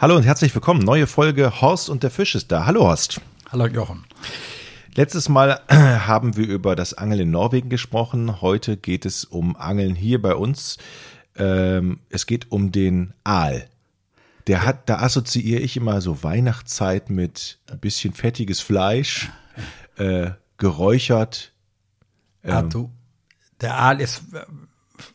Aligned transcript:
Hallo 0.00 0.14
und 0.14 0.22
herzlich 0.22 0.54
willkommen. 0.54 0.78
Neue 0.78 1.08
Folge 1.08 1.60
Horst 1.60 1.90
und 1.90 2.04
der 2.04 2.12
Fisch 2.12 2.36
ist 2.36 2.52
da. 2.52 2.66
Hallo 2.66 2.82
Horst. 2.82 3.20
Hallo 3.50 3.66
Jochen. 3.66 4.04
Letztes 4.94 5.28
Mal 5.28 5.60
haben 5.68 6.36
wir 6.36 6.46
über 6.46 6.76
das 6.76 6.94
Angeln 6.94 7.22
in 7.22 7.30
Norwegen 7.32 7.68
gesprochen. 7.68 8.40
Heute 8.40 8.76
geht 8.76 9.04
es 9.04 9.24
um 9.24 9.56
Angeln 9.56 9.96
hier 9.96 10.22
bei 10.22 10.36
uns. 10.36 10.78
Ähm, 11.34 11.98
es 12.10 12.26
geht 12.26 12.52
um 12.52 12.70
den 12.70 13.12
Aal. 13.24 13.68
Der 14.46 14.64
hat, 14.64 14.88
da 14.88 15.00
assoziiere 15.00 15.62
ich 15.62 15.76
immer 15.76 16.00
so 16.00 16.22
Weihnachtszeit 16.22 17.10
mit 17.10 17.58
ein 17.68 17.80
bisschen 17.80 18.14
fettiges 18.14 18.60
Fleisch, 18.60 19.32
äh, 19.96 20.30
geräuchert. 20.58 21.50
Ähm. 22.44 22.52
Also, 22.52 22.90
der 23.60 23.76
Aal 23.76 24.00
ist 24.00 24.22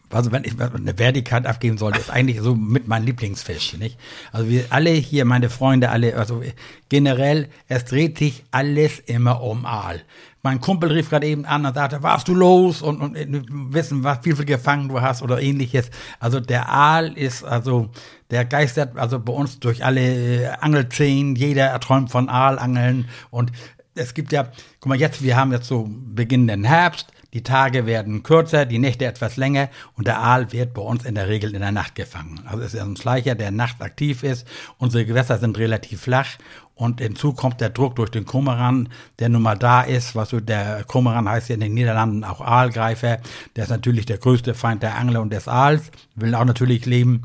also 0.10 0.32
wenn 0.32 0.44
ich 0.44 0.60
eine 0.60 0.98
Wertigkeit 1.00 1.46
abgeben 1.46 1.78
sollte, 1.78 2.00
ist 2.00 2.10
eigentlich 2.10 2.40
so 2.42 2.56
mit 2.56 2.88
mein 2.88 3.04
Lieblingsfisch, 3.04 3.78
nicht? 3.78 4.00
Also 4.32 4.50
wir 4.50 4.66
alle 4.70 4.92
hier, 4.92 5.26
meine 5.26 5.50
Freunde, 5.50 5.90
alle, 5.90 6.16
also 6.16 6.44
generell, 6.90 7.50
es 7.68 7.86
dreht 7.86 8.18
sich 8.18 8.44
alles 8.52 9.00
immer 9.00 9.42
um 9.42 9.66
Aal. 9.66 10.02
Mein 10.46 10.60
Kumpel 10.60 10.92
rief 10.92 11.10
gerade 11.10 11.26
eben 11.26 11.46
an 11.46 11.66
und 11.66 11.74
sagte, 11.74 12.04
warst 12.04 12.28
du 12.28 12.36
los 12.36 12.82
und, 12.82 13.00
und 13.00 13.74
wissen, 13.74 14.04
was 14.04 14.20
wie 14.24 14.34
viel 14.34 14.46
gefangen 14.46 14.90
du 14.90 15.02
hast 15.02 15.22
oder 15.22 15.42
ähnliches. 15.42 15.90
Also 16.20 16.42
der 16.42 16.70
Aal 16.70 17.14
ist 17.18 17.46
also 17.46 17.90
der 18.30 18.44
geistert 18.44 18.98
also 18.98 19.20
bei 19.20 19.32
uns 19.32 19.60
durch 19.60 19.86
alle 19.86 20.02
äh, 20.02 20.48
Angelzehen. 20.60 21.36
Jeder 21.36 21.68
erträumt 21.68 22.12
von 22.12 22.30
Aalangeln 22.30 23.08
und 23.30 23.52
es 23.96 24.14
gibt 24.14 24.32
ja, 24.32 24.52
guck 24.80 24.90
mal 24.90 25.00
jetzt, 25.00 25.22
wir 25.22 25.38
haben 25.38 25.52
jetzt 25.52 25.68
so 25.68 25.88
beginnenden 25.90 26.64
Herbst 26.64 27.14
die 27.34 27.42
Tage 27.42 27.86
werden 27.88 28.24
kürzer, 28.24 28.66
die 28.66 28.80
Nächte 28.80 29.06
etwas 29.06 29.38
länger 29.38 29.70
und 29.96 30.08
der 30.08 30.20
Aal 30.20 30.52
wird 30.52 30.74
bei 30.74 30.82
uns 30.82 31.04
in 31.04 31.16
der 31.16 31.28
Regel 31.28 31.54
in 31.54 31.62
der 31.62 31.72
Nacht 31.72 31.96
gefangen. 31.96 32.42
Also 32.46 32.64
es 32.64 32.74
ist 32.74 32.80
ein 32.80 32.96
Schleicher, 32.96 33.36
der 33.36 33.52
nachts 33.52 33.82
aktiv 33.82 34.24
ist. 34.24 34.48
Unsere 34.78 35.06
Gewässer 35.06 35.40
sind 35.40 35.58
relativ 35.58 36.02
flach 36.02 36.38
und 36.76 37.02
hinzu 37.02 37.34
kommt 37.34 37.60
der 37.60 37.70
Druck 37.70 37.96
durch 37.96 38.12
den 38.12 38.26
Kormoran, 38.26 38.90
der 39.20 39.30
nun 39.30 39.42
mal 39.42 39.58
da 39.58 39.82
ist. 39.82 40.16
Was 40.16 40.30
so 40.30 40.40
der 40.40 40.84
Kormoran 40.84 41.28
heißt 41.28 41.50
ja 41.50 41.56
in 41.56 41.62
den 41.62 41.74
Niederlanden 41.74 42.24
auch 42.24 42.42
Aalgreifer. 42.42 43.20
Der 43.56 43.64
ist 43.64 43.70
natürlich 43.70 44.06
der 44.06 44.20
größte 44.20 44.54
Feind 44.54 44.84
der 44.84 44.96
Angler 44.96 45.22
und 45.22 45.34
des 45.34 45.48
Aals. 45.48 45.92
Will 46.16 46.36
auch 46.36 46.46
natürlich 46.46 46.86
leben 46.86 47.24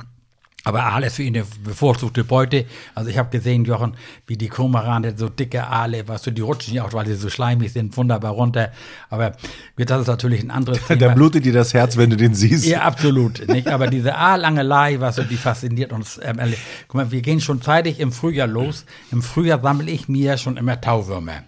aber 0.69 0.85
Aal 0.85 1.05
ist 1.05 1.17
für 1.17 1.23
ihn 1.23 1.35
eine 1.35 1.47
bevorzugte 1.65 2.25
Beute. 2.25 2.67
Also 2.95 3.09
ich 3.11 3.17
habe 3.17 3.31
gesehen, 3.31 3.65
Jochen, 3.65 3.95
wie 4.27 4.37
die 4.37 4.49
Kormorane, 4.49 5.15
so 5.17 5.29
dicke 5.29 5.67
Aale, 5.67 6.07
was 6.09 6.25
so, 6.25 6.31
die 6.31 6.43
rutschen 6.43 6.75
ja 6.75 6.85
auch, 6.85 6.93
weil 6.93 7.07
sie 7.07 7.15
so 7.15 7.31
schleimig 7.31 7.73
sind, 7.73 7.97
wunderbar 7.97 8.33
runter. 8.33 8.73
Aber 9.09 9.33
das 9.77 10.03
ist 10.03 10.07
natürlich 10.07 10.43
ein 10.43 10.51
anderes 10.51 10.79
Thema. 10.87 11.01
Da 11.01 11.15
blutet 11.15 11.45
dir 11.45 11.53
das 11.53 11.73
Herz, 11.73 11.97
wenn 11.97 12.11
du 12.11 12.17
den 12.17 12.35
siehst. 12.35 12.67
Ja, 12.67 12.83
absolut. 12.83 13.49
Nicht? 13.49 13.69
Aber 13.69 13.87
diese 13.87 14.17
Aalangelei, 14.17 15.01
was 15.01 15.17
so, 15.17 15.23
die 15.23 15.37
fasziniert 15.37 15.93
uns. 15.93 16.21
Ähm, 16.23 16.39
guck 16.87 16.95
mal, 16.95 17.11
wir 17.11 17.23
gehen 17.23 17.41
schon 17.41 17.63
zeitig 17.63 17.99
im 17.99 18.13
Frühjahr 18.13 18.47
los. 18.47 18.85
Im 19.11 19.23
Frühjahr 19.23 19.61
sammle 19.61 19.91
ich 19.91 20.09
mir 20.09 20.37
schon 20.37 20.57
immer 20.57 20.81
Tauwürmer. 20.81 21.45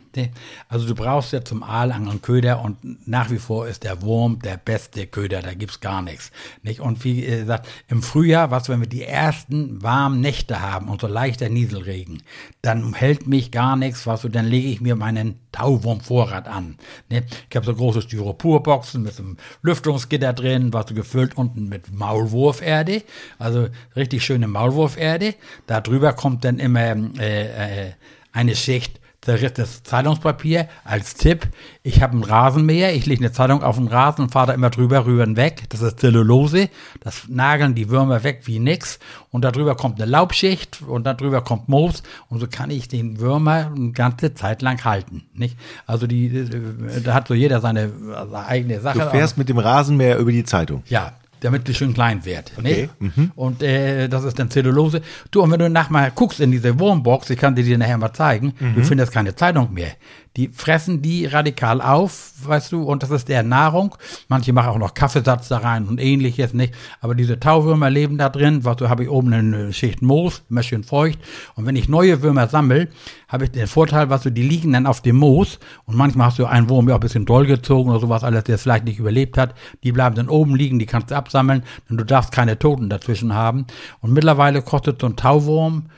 Also 0.68 0.86
du 0.86 0.94
brauchst 0.94 1.32
ja 1.32 1.44
zum 1.44 1.62
Aalangeln 1.62 2.22
Köder 2.22 2.62
und 2.62 3.06
nach 3.06 3.30
wie 3.30 3.38
vor 3.38 3.68
ist 3.68 3.84
der 3.84 4.02
Wurm 4.02 4.40
der 4.40 4.56
beste 4.56 5.06
Köder, 5.06 5.40
da 5.42 5.54
gibt's 5.54 5.80
gar 5.80 6.02
nichts. 6.02 6.32
Nicht? 6.62 6.80
Und 6.80 7.04
wie 7.04 7.22
gesagt, 7.22 7.68
im 7.88 8.02
Frühjahr, 8.02 8.50
was 8.50 8.68
wenn 8.68 8.80
wir 8.80 8.88
die 8.88 9.04
ersten 9.04 9.82
warmen 9.82 10.20
Nächte 10.20 10.60
haben 10.60 10.88
und 10.88 11.00
so 11.00 11.06
leichter 11.06 11.48
Nieselregen, 11.48 12.22
dann 12.62 12.94
hält 12.94 13.26
mich 13.26 13.50
gar 13.50 13.76
nichts, 13.76 14.06
was 14.06 14.22
so, 14.22 14.28
dann 14.28 14.46
lege 14.46 14.68
ich 14.68 14.80
mir 14.80 14.96
meinen 14.96 15.38
Tauwurmvorrat 15.52 16.48
an. 16.48 16.76
Ne? 17.08 17.24
Ich 17.48 17.56
habe 17.56 17.66
so 17.66 17.74
große 17.74 18.02
Styroporboxen 18.02 19.02
mit 19.02 19.14
so 19.14 19.22
einem 19.22 19.36
Lüftungsgitter 19.62 20.32
drin, 20.32 20.72
was 20.72 20.88
so 20.88 20.94
gefüllt 20.94 21.36
unten 21.36 21.68
mit 21.68 21.92
Maulwurferde, 21.92 23.02
also 23.38 23.68
richtig 23.96 24.24
schöne 24.24 24.48
Maulwurferde. 24.48 25.34
Da 25.66 25.80
drüber 25.80 26.12
kommt 26.12 26.44
dann 26.44 26.58
immer 26.58 26.96
äh, 27.18 27.88
äh, 27.88 27.92
eine 28.32 28.54
Schicht 28.54 28.99
zerrissenes 29.22 29.82
Zeitungspapier 29.82 30.68
als 30.84 31.14
Tipp. 31.14 31.46
Ich 31.82 32.02
habe 32.02 32.14
einen 32.14 32.24
Rasenmäher, 32.24 32.94
ich 32.94 33.06
lege 33.06 33.20
eine 33.20 33.32
Zeitung 33.32 33.62
auf 33.62 33.76
den 33.76 33.88
Rasen 33.88 34.24
und 34.24 34.30
fahre 34.30 34.48
da 34.48 34.52
immer 34.54 34.70
drüber, 34.70 35.04
rüber 35.04 35.24
und 35.24 35.36
weg. 35.36 35.64
Das 35.68 35.82
ist 35.82 36.00
Zellulose. 36.00 36.70
Das 37.00 37.28
nageln 37.28 37.74
die 37.74 37.90
Würmer 37.90 38.24
weg 38.24 38.42
wie 38.44 38.58
nix. 38.58 38.98
Und 39.30 39.42
darüber 39.44 39.76
kommt 39.76 40.00
eine 40.00 40.10
Laubschicht 40.10 40.82
und 40.82 41.04
darüber 41.04 41.42
kommt 41.42 41.68
Moos. 41.68 42.02
Und 42.28 42.40
so 42.40 42.46
kann 42.46 42.70
ich 42.70 42.88
den 42.88 43.20
Würmer 43.20 43.72
eine 43.74 43.92
ganze 43.92 44.34
Zeit 44.34 44.62
lang 44.62 44.84
halten. 44.84 45.24
Nicht? 45.34 45.56
Also 45.86 46.06
die, 46.06 46.26
äh, 46.26 47.00
da 47.02 47.14
hat 47.14 47.28
so 47.28 47.34
jeder 47.34 47.60
seine, 47.60 47.90
seine 47.90 48.46
eigene 48.46 48.80
Sache. 48.80 48.98
Du 48.98 49.10
fährst 49.10 49.36
mit 49.36 49.48
dem 49.48 49.58
Rasenmäher 49.58 50.18
über 50.18 50.32
die 50.32 50.44
Zeitung. 50.44 50.82
Ja, 50.86 51.12
damit 51.40 51.68
die 51.68 51.74
schön 51.74 51.94
klein 51.94 52.24
wird. 52.24 52.52
Okay. 52.56 52.88
Ne? 52.98 53.10
Mhm. 53.16 53.32
Und 53.34 53.62
äh, 53.62 54.08
das 54.08 54.24
ist 54.24 54.38
dann 54.38 54.50
Zellulose. 54.50 55.02
Du, 55.30 55.42
und 55.42 55.50
wenn 55.50 55.58
du 55.58 55.70
nachher 55.70 56.10
guckst 56.10 56.40
in 56.40 56.52
diese 56.52 56.78
Wurmbox, 56.78 57.30
ich 57.30 57.38
kann 57.38 57.54
dir 57.54 57.64
die 57.64 57.76
nachher 57.76 57.98
mal 57.98 58.12
zeigen, 58.12 58.54
mhm. 58.58 58.74
du 58.74 58.84
findest 58.84 59.12
keine 59.12 59.34
Zeitung 59.34 59.72
mehr. 59.72 59.92
Die 60.40 60.48
fressen 60.48 61.02
die 61.02 61.26
radikal 61.26 61.82
auf, 61.82 62.32
weißt 62.44 62.72
du, 62.72 62.84
und 62.84 63.02
das 63.02 63.10
ist 63.10 63.28
der 63.28 63.42
Nahrung. 63.42 63.94
Manche 64.28 64.54
machen 64.54 64.70
auch 64.70 64.78
noch 64.78 64.94
Kaffeesatz 64.94 65.48
da 65.48 65.58
rein 65.58 65.86
und 65.86 66.00
ähnliches, 66.00 66.54
nicht? 66.54 66.72
Aber 67.02 67.14
diese 67.14 67.38
Tauwürmer 67.38 67.90
leben 67.90 68.16
da 68.16 68.30
drin, 68.30 68.64
was 68.64 68.78
du 68.78 68.88
habe 68.88 69.02
ich 69.02 69.10
oben 69.10 69.34
eine 69.34 69.74
Schicht 69.74 70.00
Moos, 70.00 70.42
immer 70.48 70.62
schön 70.62 70.82
feucht. 70.82 71.18
Und 71.56 71.66
wenn 71.66 71.76
ich 71.76 71.90
neue 71.90 72.22
Würmer 72.22 72.48
sammle, 72.48 72.88
habe 73.28 73.44
ich 73.44 73.50
den 73.50 73.66
Vorteil, 73.66 74.08
was 74.08 74.22
du, 74.22 74.32
die 74.32 74.42
liegen 74.42 74.72
dann 74.72 74.86
auf 74.86 75.02
dem 75.02 75.16
Moos 75.16 75.58
und 75.84 75.94
manchmal 75.94 76.28
hast 76.28 76.38
du 76.38 76.46
einen 76.46 76.70
Wurm, 76.70 76.86
der 76.86 76.94
auch 76.94 77.00
ein 77.00 77.02
bisschen 77.02 77.26
doll 77.26 77.44
gezogen 77.44 77.90
oder 77.90 78.00
sowas 78.00 78.24
alles, 78.24 78.44
der 78.44 78.54
es 78.54 78.62
vielleicht 78.62 78.86
nicht 78.86 78.98
überlebt 78.98 79.36
hat. 79.36 79.54
Die 79.84 79.92
bleiben 79.92 80.14
dann 80.14 80.30
oben 80.30 80.56
liegen, 80.56 80.78
die 80.78 80.86
kannst 80.86 81.10
du 81.10 81.16
absammeln, 81.16 81.64
denn 81.90 81.98
du 81.98 82.04
darfst 82.06 82.32
keine 82.32 82.58
Toten 82.58 82.88
dazwischen 82.88 83.34
haben. 83.34 83.66
Und 84.00 84.14
mittlerweile 84.14 84.62
kostet 84.62 85.02
so 85.02 85.06
ein 85.06 85.16
Tauwurm 85.16 85.90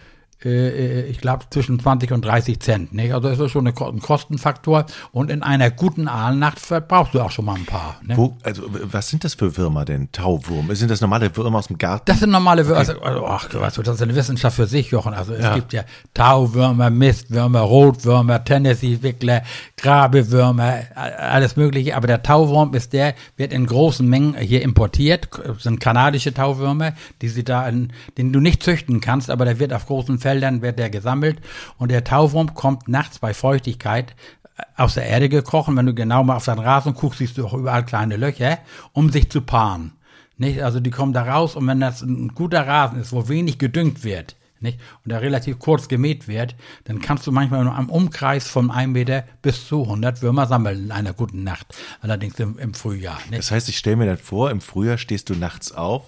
ich 0.44 1.18
glaube, 1.18 1.44
zwischen 1.50 1.78
20 1.78 2.12
und 2.12 2.24
30 2.24 2.60
Cent. 2.60 2.92
Nicht? 2.92 3.12
Also 3.12 3.28
ist 3.28 3.40
das 3.40 3.50
schon 3.50 3.66
ein 3.66 3.74
Kostenfaktor. 3.74 4.86
Und 5.12 5.30
in 5.30 5.42
einer 5.42 5.70
guten 5.70 6.08
Aalnacht 6.08 6.60
verbrauchst 6.60 7.14
du 7.14 7.20
auch 7.20 7.30
schon 7.30 7.44
mal 7.44 7.54
ein 7.54 7.66
paar. 7.66 8.00
Ne? 8.02 8.16
Wo, 8.16 8.36
also, 8.42 8.62
was 8.68 9.08
sind 9.08 9.24
das 9.24 9.34
für 9.34 9.56
Würmer 9.56 9.84
denn? 9.84 10.10
Tauwurm? 10.12 10.74
Sind 10.74 10.90
das 10.90 11.00
normale 11.00 11.34
Würmer 11.36 11.58
aus 11.58 11.68
dem 11.68 11.78
Garten? 11.78 12.04
Das 12.06 12.20
sind 12.20 12.30
normale 12.30 12.66
Würmer. 12.66 12.82
Okay. 12.82 12.98
Also, 13.02 13.26
ach, 13.26 13.54
weißt 13.54 13.78
du, 13.78 13.82
das 13.82 13.96
ist 13.96 14.02
eine 14.02 14.14
Wissenschaft 14.14 14.56
für 14.56 14.66
sich, 14.66 14.90
Jochen. 14.90 15.14
Also 15.14 15.34
es 15.34 15.44
ja. 15.44 15.54
gibt 15.54 15.72
ja 15.72 15.84
Tauwürmer, 16.14 16.90
Mistwürmer, 16.90 17.60
Rotwürmer, 17.60 18.44
Tennessee-Wickler, 18.44 19.42
Grabewürmer, 19.76 20.80
alles 20.94 21.56
mögliche. 21.56 21.96
Aber 21.96 22.06
der 22.06 22.22
Tauwurm 22.22 22.74
ist 22.74 22.92
der, 22.92 23.14
wird 23.36 23.52
in 23.52 23.66
großen 23.66 24.06
Mengen 24.08 24.36
hier 24.36 24.62
importiert. 24.62 25.28
Das 25.46 25.62
sind 25.62 25.80
kanadische 25.80 26.34
Tauwürmer, 26.34 26.92
die 27.20 27.28
sie 27.28 27.44
da 27.44 27.68
in, 27.68 27.92
den 28.18 28.32
du 28.32 28.40
nicht 28.40 28.62
züchten 28.62 29.00
kannst, 29.00 29.30
aber 29.30 29.44
der 29.44 29.58
wird 29.58 29.72
auf 29.72 29.86
großen 29.86 30.18
Feldern 30.18 30.31
Feldern 30.32 30.62
wird 30.62 30.78
der 30.78 30.88
gesammelt 30.88 31.42
und 31.76 31.90
der 31.90 32.04
Tauwurm 32.04 32.54
kommt 32.54 32.88
nachts 32.88 33.18
bei 33.18 33.34
Feuchtigkeit 33.34 34.14
äh, 34.56 34.62
aus 34.76 34.94
der 34.94 35.04
Erde 35.04 35.28
gekrochen. 35.28 35.76
Wenn 35.76 35.84
du 35.84 35.94
genau 35.94 36.24
mal 36.24 36.36
auf 36.36 36.44
seinen 36.44 36.60
Rasen 36.60 36.94
guckst, 36.94 37.18
siehst 37.18 37.36
du 37.36 37.46
auch 37.46 37.52
überall 37.52 37.84
kleine 37.84 38.16
Löcher, 38.16 38.58
um 38.92 39.10
sich 39.10 39.30
zu 39.30 39.42
paaren. 39.42 39.92
Nicht? 40.38 40.62
Also 40.62 40.80
die 40.80 40.90
kommen 40.90 41.12
da 41.12 41.24
raus 41.24 41.54
und 41.54 41.66
wenn 41.66 41.80
das 41.80 42.00
ein 42.00 42.28
guter 42.28 42.66
Rasen 42.66 42.98
ist, 42.98 43.12
wo 43.12 43.28
wenig 43.28 43.58
gedüngt 43.58 44.04
wird, 44.04 44.36
nicht? 44.60 44.80
und 45.04 45.12
der 45.12 45.20
relativ 45.20 45.58
kurz 45.58 45.86
gemäht 45.86 46.28
wird, 46.28 46.54
dann 46.84 47.02
kannst 47.02 47.26
du 47.26 47.32
manchmal 47.32 47.62
nur 47.62 47.74
am 47.74 47.90
Umkreis 47.90 48.48
von 48.48 48.70
einem 48.70 48.92
Meter 48.92 49.24
bis 49.42 49.68
zu 49.68 49.82
100 49.82 50.22
Würmer 50.22 50.46
sammeln 50.46 50.84
in 50.84 50.92
einer 50.92 51.12
guten 51.12 51.44
Nacht. 51.44 51.76
Allerdings 52.00 52.40
im, 52.40 52.58
im 52.58 52.72
Frühjahr. 52.72 53.18
Nicht? 53.28 53.38
Das 53.38 53.50
heißt, 53.50 53.68
ich 53.68 53.76
stelle 53.76 53.96
mir 53.96 54.06
das 54.06 54.22
vor, 54.22 54.50
im 54.50 54.62
Frühjahr 54.62 54.96
stehst 54.96 55.28
du 55.28 55.34
nachts 55.34 55.72
auf 55.72 56.04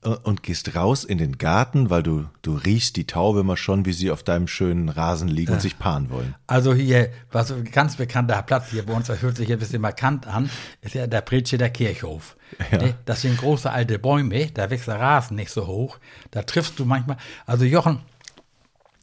und 0.00 0.42
gehst 0.42 0.74
raus 0.74 1.04
in 1.04 1.18
den 1.18 1.38
Garten, 1.38 1.88
weil 1.88 2.02
du, 2.02 2.26
du 2.42 2.56
riechst 2.56 2.96
die 2.96 3.06
Tauwürmer 3.06 3.56
schon, 3.56 3.86
wie 3.86 3.92
sie 3.92 4.10
auf 4.10 4.22
deinem 4.22 4.48
schönen 4.48 4.88
Rasen 4.88 5.28
liegen 5.28 5.52
und 5.52 5.62
sich 5.62 5.78
paaren 5.78 6.10
wollen. 6.10 6.34
Also 6.46 6.74
hier, 6.74 7.10
was 7.30 7.52
ein 7.52 7.64
ganz 7.64 7.96
bekannter 7.96 8.42
Platz 8.42 8.70
hier 8.70 8.84
bei 8.84 8.94
uns, 8.94 9.06
das 9.06 9.22
hört 9.22 9.36
sich 9.36 9.52
ein 9.52 9.58
bisschen 9.58 9.80
markant 9.80 10.26
an, 10.26 10.50
ist 10.80 10.94
ja 10.94 11.06
der 11.06 11.20
Bretsche 11.20 11.56
der 11.56 11.70
Kirchhof. 11.70 12.36
Ja. 12.70 12.78
Ne, 12.78 12.94
das 13.04 13.22
sind 13.22 13.38
große 13.38 13.70
alte 13.70 13.98
Bäume, 13.98 14.50
da 14.52 14.70
wächst 14.70 14.88
der 14.88 15.00
Rasen 15.00 15.36
nicht 15.36 15.50
so 15.50 15.66
hoch. 15.66 15.98
Da 16.30 16.42
triffst 16.42 16.78
du 16.78 16.84
manchmal, 16.84 17.16
also 17.46 17.64
Jochen, 17.64 18.00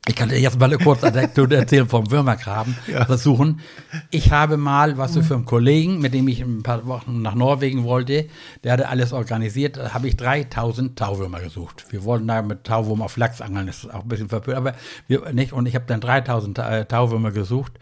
ich 0.10 0.16
kann 0.16 0.30
dir 0.30 0.40
jetzt 0.40 0.60
mal 0.60 0.66
eine 0.66 0.80
kurze 0.80 1.08
Anekdote 1.08 1.56
erzählen 1.56 1.88
vom 1.88 2.10
Würmergraben 2.10 2.76
ja. 2.88 3.06
versuchen. 3.06 3.62
Ich 4.10 4.32
habe 4.32 4.58
mal, 4.58 4.98
was 4.98 5.14
du 5.14 5.22
für 5.22 5.36
einen 5.36 5.46
Kollegen, 5.46 6.00
mit 6.00 6.16
dem 6.16 6.28
ich 6.28 6.42
ein 6.42 6.64
paar 6.64 6.88
Wochen 6.88 7.22
nach 7.22 7.36
Norwegen 7.36 7.84
wollte, 7.84 8.28
der 8.64 8.74
hatte 8.74 8.90
alles 8.90 9.14
organisiert, 9.14 9.78
da 9.78 9.94
habe 9.94 10.08
ich 10.08 10.18
3000 10.18 10.98
Tauwürmer 10.98 11.40
gesucht. 11.42 11.86
Wir 11.92 12.04
wollten 12.06 12.28
da 12.28 12.42
mit 12.42 12.64
Tauwurm 12.64 13.04
auf 13.04 13.18
Lachs 13.18 13.40
angeln, 13.40 13.68
das 13.68 13.84
ist 13.84 13.94
auch 13.94 14.02
ein 14.02 14.08
bisschen 14.08 14.30
verpönt, 14.30 14.58
aber 14.58 14.74
wir 15.08 15.32
nicht. 15.32 15.54
Und 15.54 15.68
ich 15.68 15.76
habe 15.76 15.86
dann 15.88 16.02
3000 16.02 16.58
äh, 16.58 16.86
Tauwürmer 16.86 17.32
gesucht. 17.32 17.74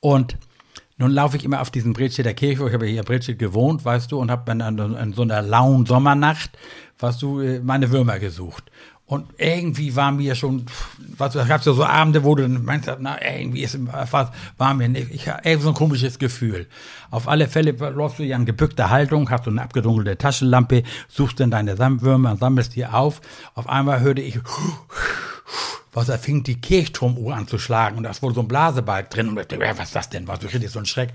Und 0.00 0.38
nun 0.96 1.10
laufe 1.10 1.36
ich 1.36 1.44
immer 1.44 1.60
auf 1.60 1.70
diesen 1.70 1.92
der 1.92 2.34
Kirche, 2.34 2.66
ich 2.66 2.72
habe 2.72 2.86
hier 2.86 3.00
in 3.00 3.04
Bredschied 3.04 3.38
gewohnt, 3.38 3.84
weißt 3.84 4.10
du, 4.10 4.18
und 4.18 4.30
habe 4.30 4.44
dann 4.46 4.62
an, 4.62 5.12
so 5.12 5.22
einer 5.22 5.42
lauen 5.42 5.84
Sommernacht, 5.84 6.52
weißt 7.00 7.20
du, 7.20 7.40
äh, 7.40 7.60
meine 7.60 7.90
Würmer 7.90 8.18
gesucht. 8.18 8.64
Und 9.08 9.34
irgendwie 9.38 9.94
war 9.94 10.10
mir 10.10 10.34
schon, 10.34 10.66
was 11.16 11.34
da 11.34 11.44
gab 11.44 11.64
ja 11.64 11.72
so 11.72 11.84
Abende, 11.84 12.24
wo 12.24 12.34
du 12.34 12.42
dann 12.42 12.64
meinst, 12.64 12.90
na, 12.98 13.16
irgendwie 13.22 13.62
ist 13.62 13.78
was, 14.10 14.30
war 14.58 14.74
mir 14.74 14.88
nicht, 14.88 15.12
ich 15.12 15.28
habe 15.28 15.58
so 15.60 15.68
ein 15.68 15.74
komisches 15.74 16.18
Gefühl. 16.18 16.66
Auf 17.12 17.28
alle 17.28 17.46
Fälle 17.46 17.70
läufst 17.70 18.18
du 18.18 18.24
ja 18.24 18.36
in 18.36 18.46
gebückter 18.46 18.90
Haltung, 18.90 19.30
hast 19.30 19.46
du 19.46 19.50
eine 19.50 19.62
abgedunkelte 19.62 20.18
Taschenlampe, 20.18 20.82
suchst 21.06 21.38
dann 21.38 21.52
deine 21.52 21.78
Würmer 21.78 22.32
und 22.32 22.40
sammelst 22.40 22.74
die 22.74 22.84
auf. 22.84 23.20
Auf 23.54 23.68
einmal 23.68 24.00
hörte 24.00 24.22
ich, 24.22 24.40
was 25.92 26.08
er 26.08 26.18
fing 26.18 26.42
die 26.42 26.60
Kirchturmuhr 26.60 27.36
anzuschlagen 27.36 27.98
und 27.98 28.02
da 28.02 28.10
ist 28.10 28.22
wohl 28.22 28.34
so 28.34 28.40
ein 28.40 28.48
Blasebalg 28.48 29.08
drin 29.10 29.28
und 29.28 29.38
ich 29.38 29.46
dachte, 29.46 29.78
was 29.78 29.86
ist 29.86 29.94
das 29.94 30.10
denn? 30.10 30.26
Was, 30.26 30.40
du 30.40 30.48
richtig 30.48 30.70
so 30.70 30.80
ein 30.80 30.86
Schreck. 30.86 31.12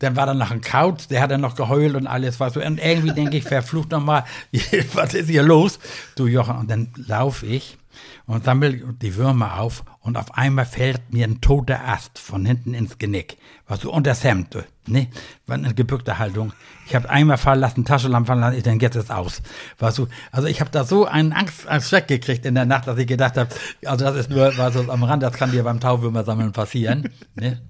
Dann 0.00 0.16
war 0.16 0.26
da 0.26 0.34
noch 0.34 0.50
ein 0.50 0.60
Kauz, 0.60 1.08
der 1.08 1.20
hat 1.20 1.30
dann 1.30 1.40
noch 1.40 1.54
geheult 1.54 1.94
und 1.94 2.06
alles, 2.06 2.40
was 2.40 2.54
so. 2.54 2.60
Und 2.60 2.82
irgendwie 2.84 3.12
denke 3.12 3.36
ich, 3.36 3.44
verflucht 3.44 3.90
nochmal, 3.90 4.24
was 4.94 5.14
ist 5.14 5.28
hier 5.28 5.42
los? 5.42 5.78
Du 6.16 6.26
Jochen, 6.26 6.56
und 6.56 6.70
dann 6.70 6.88
laufe 6.96 7.46
ich 7.46 7.78
und 8.26 8.44
sammle 8.44 8.72
die 8.72 9.16
Würmer 9.16 9.60
auf 9.60 9.84
und 10.00 10.16
auf 10.16 10.34
einmal 10.36 10.64
fällt 10.64 11.12
mir 11.12 11.26
ein 11.26 11.40
toter 11.40 11.86
Ast 11.86 12.18
von 12.18 12.46
hinten 12.46 12.72
ins 12.72 12.98
Genick. 12.98 13.36
Was 13.66 13.80
so 13.80 13.92
unter 13.92 14.10
das 14.10 14.24
Hemd, 14.24 14.56
ne? 14.86 15.08
War 15.46 15.56
eine 15.56 15.74
gebückte 15.74 16.18
Haltung. 16.18 16.52
Ich 16.86 16.94
habe 16.94 17.08
einmal 17.10 17.36
fallen 17.36 17.60
lassen, 17.60 17.84
Taschenlampe 17.84 18.28
fallen 18.28 18.40
lassen, 18.40 18.56
ich 18.56 18.62
denke, 18.62 18.86
jetzt 18.86 18.96
ist 18.96 19.10
aus. 19.10 19.42
Was 19.78 19.96
so, 19.96 20.08
also 20.32 20.48
ich 20.48 20.60
habe 20.60 20.70
da 20.70 20.84
so 20.84 21.04
einen 21.04 21.32
Angst, 21.32 21.66
einen 21.66 21.82
Schreck 21.82 22.08
gekriegt 22.08 22.46
in 22.46 22.54
der 22.54 22.66
Nacht, 22.66 22.86
dass 22.86 22.98
ich 22.98 23.06
gedacht 23.06 23.36
habe, 23.36 23.50
also 23.84 24.04
das 24.04 24.16
ist 24.16 24.30
nur 24.30 24.56
was 24.56 24.74
so 24.74 24.90
am 24.90 25.02
Rand, 25.02 25.22
das 25.22 25.34
kann 25.34 25.50
dir 25.50 25.62
beim 25.64 25.80
Tauwürmer 25.80 26.24
sammeln 26.24 26.52
passieren. 26.52 27.10
Ne? 27.34 27.60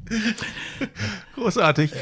Großartig. 1.34 1.92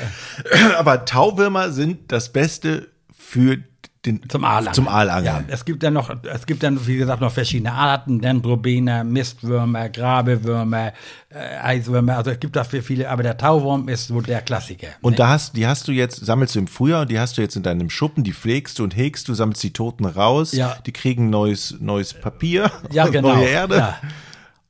Aber 0.76 1.04
Tauwürmer 1.04 1.70
sind 1.70 2.12
das 2.12 2.32
Beste 2.32 2.88
für 3.12 3.58
den, 4.04 4.28
zum 4.28 4.44
Aalangeln. 4.44 4.74
Zum 4.74 4.88
Aalangeln. 4.88 5.44
Ja, 5.46 5.54
es 5.54 5.64
gibt 5.64 5.82
dann 5.82 5.94
noch, 5.94 6.12
es 6.24 6.46
gibt 6.46 6.62
dann, 6.64 6.84
wie 6.86 6.96
gesagt, 6.96 7.20
noch 7.20 7.30
verschiedene 7.30 7.72
Arten, 7.72 8.20
Dendrobiner, 8.20 9.04
Mistwürmer, 9.04 9.88
Grabewürmer, 9.90 10.92
äh, 11.28 11.56
Eiswürmer, 11.62 12.16
also 12.16 12.32
es 12.32 12.40
gibt 12.40 12.56
dafür 12.56 12.82
viele, 12.82 13.08
aber 13.08 13.22
der 13.22 13.36
Tauwurm 13.36 13.88
ist 13.88 14.12
wohl 14.12 14.24
der 14.24 14.42
Klassiker. 14.42 14.88
Und 15.02 15.12
ne? 15.12 15.16
da 15.18 15.28
hast, 15.28 15.56
die 15.56 15.66
hast 15.66 15.86
du 15.86 15.92
jetzt, 15.92 16.24
sammelst 16.24 16.56
du 16.56 16.58
im 16.58 16.66
Frühjahr, 16.66 17.06
die 17.06 17.20
hast 17.20 17.38
du 17.38 17.42
jetzt 17.42 17.54
in 17.54 17.62
deinem 17.62 17.90
Schuppen, 17.90 18.24
die 18.24 18.32
pflegst 18.32 18.80
du 18.80 18.84
und 18.84 18.96
hegst, 18.96 19.28
du 19.28 19.34
sammelst 19.34 19.62
die 19.62 19.72
Toten 19.72 20.04
raus, 20.04 20.52
ja. 20.52 20.76
die 20.84 20.92
kriegen 20.92 21.30
neues, 21.30 21.76
neues 21.78 22.12
Papier, 22.12 22.72
ja, 22.90 23.06
genau. 23.08 23.36
neue 23.36 23.46
Erde. 23.46 23.76
Ja 23.76 24.00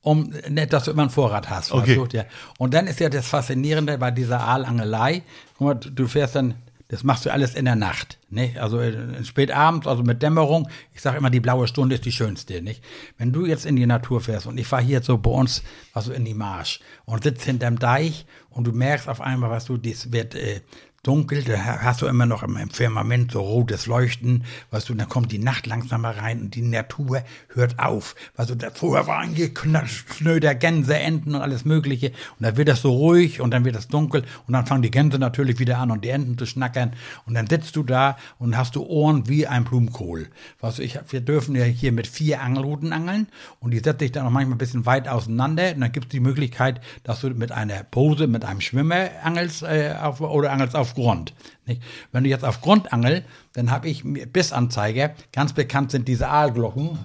um 0.02 0.32
nicht, 0.48 0.72
dass 0.72 0.84
du 0.84 0.90
immer 0.90 1.02
einen 1.02 1.10
Vorrat 1.10 1.48
hast. 1.48 1.72
Okay. 1.72 1.94
Du? 1.94 2.06
ja. 2.10 2.24
Und 2.58 2.74
dann 2.74 2.88
ist 2.88 2.98
ja 2.98 3.08
das 3.08 3.26
Faszinierende 3.26 3.96
bei 3.98 4.10
dieser 4.10 4.40
Aalangelei, 4.40 5.22
guck 5.56 5.66
mal, 5.66 5.74
du 5.74 6.08
fährst 6.08 6.34
dann 6.34 6.54
das 6.92 7.04
machst 7.04 7.24
du 7.24 7.32
alles 7.32 7.54
in 7.54 7.64
der 7.64 7.74
Nacht, 7.74 8.18
nicht? 8.28 8.58
Also 8.58 8.78
äh, 8.78 9.24
spätabends, 9.24 9.86
also 9.86 10.02
mit 10.02 10.22
Dämmerung. 10.22 10.68
Ich 10.92 11.00
sage 11.00 11.16
immer, 11.16 11.30
die 11.30 11.40
blaue 11.40 11.66
Stunde 11.66 11.94
ist 11.94 12.04
die 12.04 12.12
schönste, 12.12 12.60
nicht? 12.60 12.84
Wenn 13.16 13.32
du 13.32 13.46
jetzt 13.46 13.64
in 13.64 13.76
die 13.76 13.86
Natur 13.86 14.20
fährst 14.20 14.46
und 14.46 14.58
ich 14.58 14.66
fahre 14.66 14.82
hier 14.82 15.02
so 15.02 15.16
bei 15.16 15.30
uns, 15.30 15.62
also 15.94 16.12
in 16.12 16.26
die 16.26 16.34
Marsch 16.34 16.80
und 17.06 17.22
sitze 17.22 17.46
hinterm 17.46 17.78
Deich 17.78 18.26
und 18.50 18.66
du 18.66 18.72
merkst 18.72 19.08
auf 19.08 19.22
einmal, 19.22 19.48
was 19.48 19.64
du, 19.64 19.78
das 19.78 20.12
wird 20.12 20.34
äh, 20.34 20.60
dunkel, 21.02 21.42
da 21.42 21.56
hast 21.82 22.00
du 22.00 22.06
immer 22.06 22.26
noch 22.26 22.44
im 22.44 22.70
Firmament 22.70 23.32
so 23.32 23.40
rotes 23.40 23.86
Leuchten, 23.86 24.44
weißt 24.70 24.88
du, 24.88 24.94
dann 24.94 25.08
kommt 25.08 25.32
die 25.32 25.40
Nacht 25.40 25.66
langsam 25.66 26.02
mal 26.02 26.12
rein 26.12 26.42
und 26.42 26.54
die 26.54 26.62
Natur 26.62 27.24
hört 27.48 27.80
auf. 27.80 28.14
Weißt 28.36 28.50
du, 28.50 28.70
vorher 28.72 29.08
war 29.08 29.18
ein 29.18 29.34
geknöder 29.34 30.54
Gänse, 30.54 30.96
Enten 30.96 31.34
und 31.34 31.40
alles 31.40 31.64
Mögliche 31.64 32.12
und 32.38 32.46
dann 32.46 32.56
wird 32.56 32.68
das 32.68 32.82
so 32.82 32.92
ruhig 32.92 33.40
und 33.40 33.50
dann 33.50 33.64
wird 33.64 33.74
es 33.74 33.88
dunkel 33.88 34.22
und 34.46 34.54
dann 34.54 34.64
fangen 34.64 34.82
die 34.82 34.92
Gänse 34.92 35.18
natürlich 35.18 35.58
wieder 35.58 35.78
an 35.78 35.90
und 35.90 36.04
die 36.04 36.10
Enten 36.10 36.38
zu 36.38 36.46
schnackern 36.46 36.92
und 37.26 37.34
dann 37.34 37.48
sitzt 37.48 37.74
du 37.74 37.82
da 37.82 38.16
und 38.38 38.56
hast 38.56 38.76
du 38.76 38.84
Ohren 38.84 39.28
wie 39.28 39.48
ein 39.48 39.64
Blumenkohl. 39.64 40.28
Weißt 40.60 40.78
du, 40.78 40.82
ich, 40.84 41.00
wir 41.08 41.20
dürfen 41.20 41.56
ja 41.56 41.64
hier 41.64 41.90
mit 41.90 42.06
vier 42.06 42.42
Angelruten 42.42 42.92
angeln 42.92 43.26
und 43.58 43.72
die 43.72 43.80
setze 43.80 44.04
ich 44.04 44.12
dann 44.12 44.24
auch 44.24 44.30
manchmal 44.30 44.54
ein 44.54 44.58
bisschen 44.58 44.86
weit 44.86 45.08
auseinander 45.08 45.72
und 45.74 45.80
dann 45.80 45.90
gibt 45.90 46.06
es 46.06 46.10
die 46.10 46.20
Möglichkeit, 46.20 46.80
dass 47.02 47.22
du 47.22 47.30
mit 47.30 47.50
einer 47.50 47.82
Pose, 47.82 48.28
mit 48.28 48.44
einem 48.44 48.60
Schwimmer 48.60 49.08
angelst 49.24 49.64
äh, 49.64 49.96
auf, 50.00 50.20
oder 50.20 50.52
angelst 50.52 50.76
auf 50.76 50.91
Grund. 50.94 51.34
Nicht? 51.66 51.82
Wenn 52.12 52.24
du 52.24 52.30
jetzt 52.30 52.44
auf 52.44 52.60
Grund 52.60 52.92
angel, 52.92 53.24
dann 53.52 53.70
habe 53.70 53.88
ich 53.88 54.02
Bissanzeiger. 54.04 55.14
Ganz 55.32 55.52
bekannt 55.52 55.90
sind 55.90 56.08
diese 56.08 56.28
Aalglocken. 56.28 56.98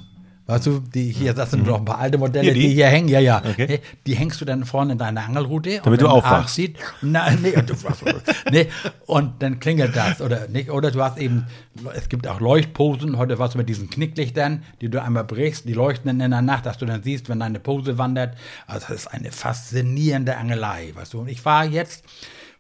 Weißt 0.48 0.66
du, 0.66 0.80
die 0.80 1.12
hier, 1.12 1.34
das 1.34 1.51
sind 1.51 1.63
mhm. 1.63 1.66
doch 1.66 1.80
ein 1.80 1.86
paar 1.86 1.98
alte 1.98 2.18
Modelle, 2.18 2.45
hier 2.45 2.54
die? 2.54 2.69
die? 2.69 2.75
hier 2.75 2.88
hängen, 2.88 3.10
ja, 3.10 3.19
ja. 3.19 3.42
Okay. 3.45 3.81
Die 4.06 4.16
hängst 4.16 4.39
du 4.39 4.45
dann 4.45 4.63
vorne 4.63 4.94
in 4.94 4.98
deine 4.98 5.22
Angelrute. 5.22 5.81
Damit 5.84 6.00
du 6.00 6.07
aufwachst. 6.07 6.56
Sieht, 6.56 6.78
na, 7.01 7.30
nee, 7.31 7.54
und, 7.54 7.69
du, 7.69 7.75
nee, 8.51 8.68
und 9.07 9.44
dann 9.44 9.60
klingelt 9.60 9.94
das. 9.94 10.22
Oder, 10.22 10.48
nicht, 10.48 10.72
oder 10.72 10.90
du 10.90 11.04
hast 11.04 11.18
eben, 11.18 11.48
es 11.94 12.07
gibt 12.07 12.30
auch 12.30 12.40
Leuchtposen, 12.40 13.18
heute 13.18 13.40
was 13.40 13.56
mit 13.56 13.68
diesen 13.68 13.90
Knicklichtern, 13.90 14.63
die 14.80 14.88
du 14.88 15.01
einmal 15.01 15.25
brichst, 15.25 15.68
die 15.68 15.74
leuchten 15.74 16.07
dann 16.07 16.22
in 16.22 16.31
der 16.31 16.42
Nacht, 16.42 16.66
dass 16.66 16.78
du 16.78 16.86
dann 16.86 17.04
siehst, 17.04 17.28
wenn 17.28 17.42
deine 17.42 17.60
Pose 17.60 17.98
wandert. 17.98 18.38
Also 18.68 18.88
das 18.88 19.01
ist 19.01 19.07
eine 19.07 19.33
faszinierende 19.33 20.38
Angelei, 20.38 20.94
weißt 20.95 21.13
du. 21.13 21.19
Und 21.19 21.28
ich 21.28 21.44
war 21.44 21.66
jetzt 21.66 22.06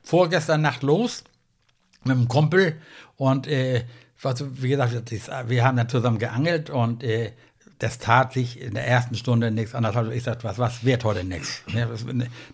vorgestern 0.07 0.61
Nacht 0.61 0.83
los 0.83 1.23
mit 2.03 2.15
einem 2.15 2.27
Kumpel 2.27 2.77
und 3.17 3.47
äh, 3.47 3.83
wie 4.39 4.69
gesagt, 4.69 5.11
wir 5.47 5.63
haben 5.63 5.77
dann 5.77 5.89
zusammen 5.89 6.17
geangelt 6.17 6.69
und 6.69 7.03
äh, 7.03 7.33
das 7.79 7.99
tat 7.99 8.33
sich 8.33 8.59
in 8.59 8.73
der 8.73 8.87
ersten 8.87 9.15
Stunde 9.15 9.51
nichts 9.51 9.75
anderes. 9.75 10.13
Ich 10.15 10.23
sagte, 10.23 10.45
was, 10.45 10.57
was 10.57 10.83
wird 10.83 11.03
heute 11.03 11.23
nichts? 11.23 11.61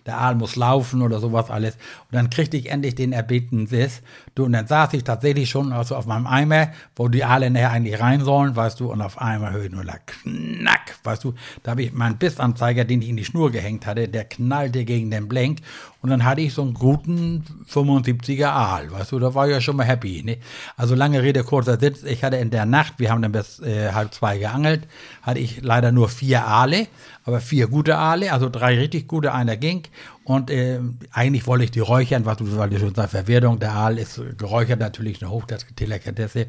Der 0.05 0.17
Aal 0.17 0.35
muss 0.35 0.57
laufen 0.57 1.01
oder 1.01 1.19
sowas 1.19 1.49
alles. 1.49 1.75
Und 1.75 2.15
dann 2.15 2.29
kriegte 2.29 2.57
ich 2.57 2.69
endlich 2.69 2.95
den 2.95 3.13
erbetenen 3.13 3.67
Siss. 3.67 4.01
Du, 4.35 4.45
und 4.45 4.53
dann 4.53 4.65
saß 4.65 4.93
ich 4.93 5.03
tatsächlich 5.03 5.49
schon 5.49 5.71
also 5.71 5.95
auf 5.95 6.07
meinem 6.07 6.25
Eimer, 6.25 6.69
wo 6.95 7.07
die 7.07 7.23
Aale 7.23 7.51
näher 7.51 7.69
eigentlich 7.69 7.99
rein 7.99 8.21
sollen, 8.21 8.55
weißt 8.55 8.79
du, 8.79 8.91
und 8.91 9.01
auf 9.01 9.21
einmal 9.21 9.53
höre 9.53 9.65
ich 9.65 9.71
nur 9.71 9.83
knack, 9.83 10.95
weißt 11.03 11.23
du. 11.23 11.35
Da 11.61 11.71
habe 11.71 11.83
ich 11.83 11.93
meinen 11.93 12.17
Bissanzeiger, 12.17 12.83
den 12.83 13.03
ich 13.03 13.09
in 13.09 13.17
die 13.17 13.25
Schnur 13.25 13.51
gehängt 13.51 13.85
hatte, 13.85 14.07
der 14.07 14.25
knallte 14.25 14.85
gegen 14.85 15.11
den 15.11 15.27
Blenk. 15.27 15.59
Und 16.01 16.09
dann 16.09 16.25
hatte 16.25 16.41
ich 16.41 16.53
so 16.53 16.63
einen 16.63 16.73
guten 16.73 17.45
75er 17.71 18.47
Aal, 18.47 18.91
weißt 18.91 19.11
du, 19.11 19.19
da 19.19 19.35
war 19.35 19.47
ich 19.47 19.53
ja 19.53 19.61
schon 19.61 19.75
mal 19.75 19.85
happy. 19.85 20.23
Ne? 20.23 20.37
Also 20.77 20.95
lange 20.95 21.21
Rede, 21.21 21.43
kurzer 21.43 21.79
Sitz. 21.79 22.03
Ich 22.03 22.23
hatte 22.23 22.37
in 22.37 22.49
der 22.49 22.65
Nacht, 22.65 22.95
wir 22.97 23.11
haben 23.11 23.21
dann 23.21 23.31
bis 23.31 23.59
äh, 23.59 23.91
halb 23.93 24.13
zwei 24.13 24.39
geangelt, 24.39 24.87
hatte 25.21 25.39
ich 25.39 25.61
leider 25.61 25.91
nur 25.91 26.09
vier 26.09 26.45
Aale 26.45 26.87
aber 27.25 27.39
vier 27.39 27.67
gute 27.67 27.97
Aale, 27.97 28.33
also 28.33 28.49
drei 28.49 28.77
richtig 28.77 29.07
gute, 29.07 29.33
einer 29.33 29.57
ging. 29.57 29.83
Und 30.25 30.49
äh, 30.49 30.79
eigentlich 31.11 31.47
wollte 31.47 31.65
ich 31.65 31.71
die 31.71 31.81
räuchern, 31.81 32.25
was 32.25 32.37
du, 32.37 32.57
weil 32.57 32.69
du 32.69 32.79
schon 32.79 32.95
sagst, 32.95 33.11
Verwertung, 33.11 33.59
der 33.59 33.73
Aal 33.73 33.97
ist 33.97 34.21
geräuchert 34.37 34.79
natürlich 34.79 35.21
eine 35.21 35.31
Hochdelikatesse. 35.31 36.47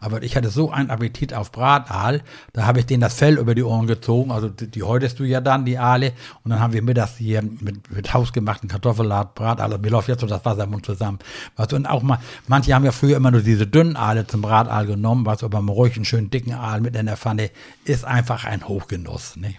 Aber 0.00 0.22
ich 0.22 0.36
hatte 0.36 0.48
so 0.48 0.70
einen 0.70 0.90
Appetit 0.90 1.34
auf 1.34 1.50
Brataal, 1.50 2.22
da 2.52 2.66
habe 2.66 2.80
ich 2.80 2.86
denen 2.86 3.00
das 3.00 3.14
Fell 3.14 3.38
über 3.38 3.54
die 3.54 3.64
Ohren 3.64 3.88
gezogen. 3.88 4.30
Also 4.30 4.48
die, 4.48 4.68
die 4.68 4.82
häutest 4.84 5.18
du 5.18 5.24
ja 5.24 5.40
dann, 5.40 5.64
die 5.64 5.78
Aale. 5.78 6.12
Und 6.44 6.50
dann 6.50 6.60
haben 6.60 6.72
wir 6.72 6.82
mittags 6.82 7.16
hier 7.16 7.42
mit, 7.42 7.90
mit 7.90 8.14
hausgemachten 8.14 8.68
Kartoffelsalat, 8.68 9.34
Brataal. 9.34 9.72
Also 9.72 9.78
mir 9.78 9.90
läuft 9.90 10.08
jetzt 10.08 10.20
so 10.20 10.26
das 10.28 10.44
Wasser 10.44 10.64
im 10.64 10.70
Mund 10.70 10.86
zusammen. 10.86 11.18
Weißt 11.56 11.72
du, 11.72 11.76
und 11.76 11.86
auch 11.86 12.02
mal, 12.02 12.18
manche 12.46 12.74
haben 12.74 12.84
ja 12.84 12.92
früher 12.92 13.16
immer 13.16 13.32
nur 13.32 13.42
diese 13.42 13.66
dünnen 13.66 13.96
Aale 13.96 14.26
zum 14.26 14.40
Brataal 14.40 14.86
genommen, 14.86 15.26
was 15.26 15.42
aber 15.42 15.60
mal 15.62 15.72
ruhig 15.72 15.96
einen 15.96 16.04
schönen 16.04 16.30
dicken 16.30 16.52
Aal 16.52 16.80
mit 16.80 16.94
in 16.94 17.06
der 17.06 17.16
Pfanne 17.16 17.50
ist 17.84 18.04
einfach 18.04 18.44
ein 18.44 18.68
Hochgenuss. 18.68 19.36
Ne? 19.36 19.54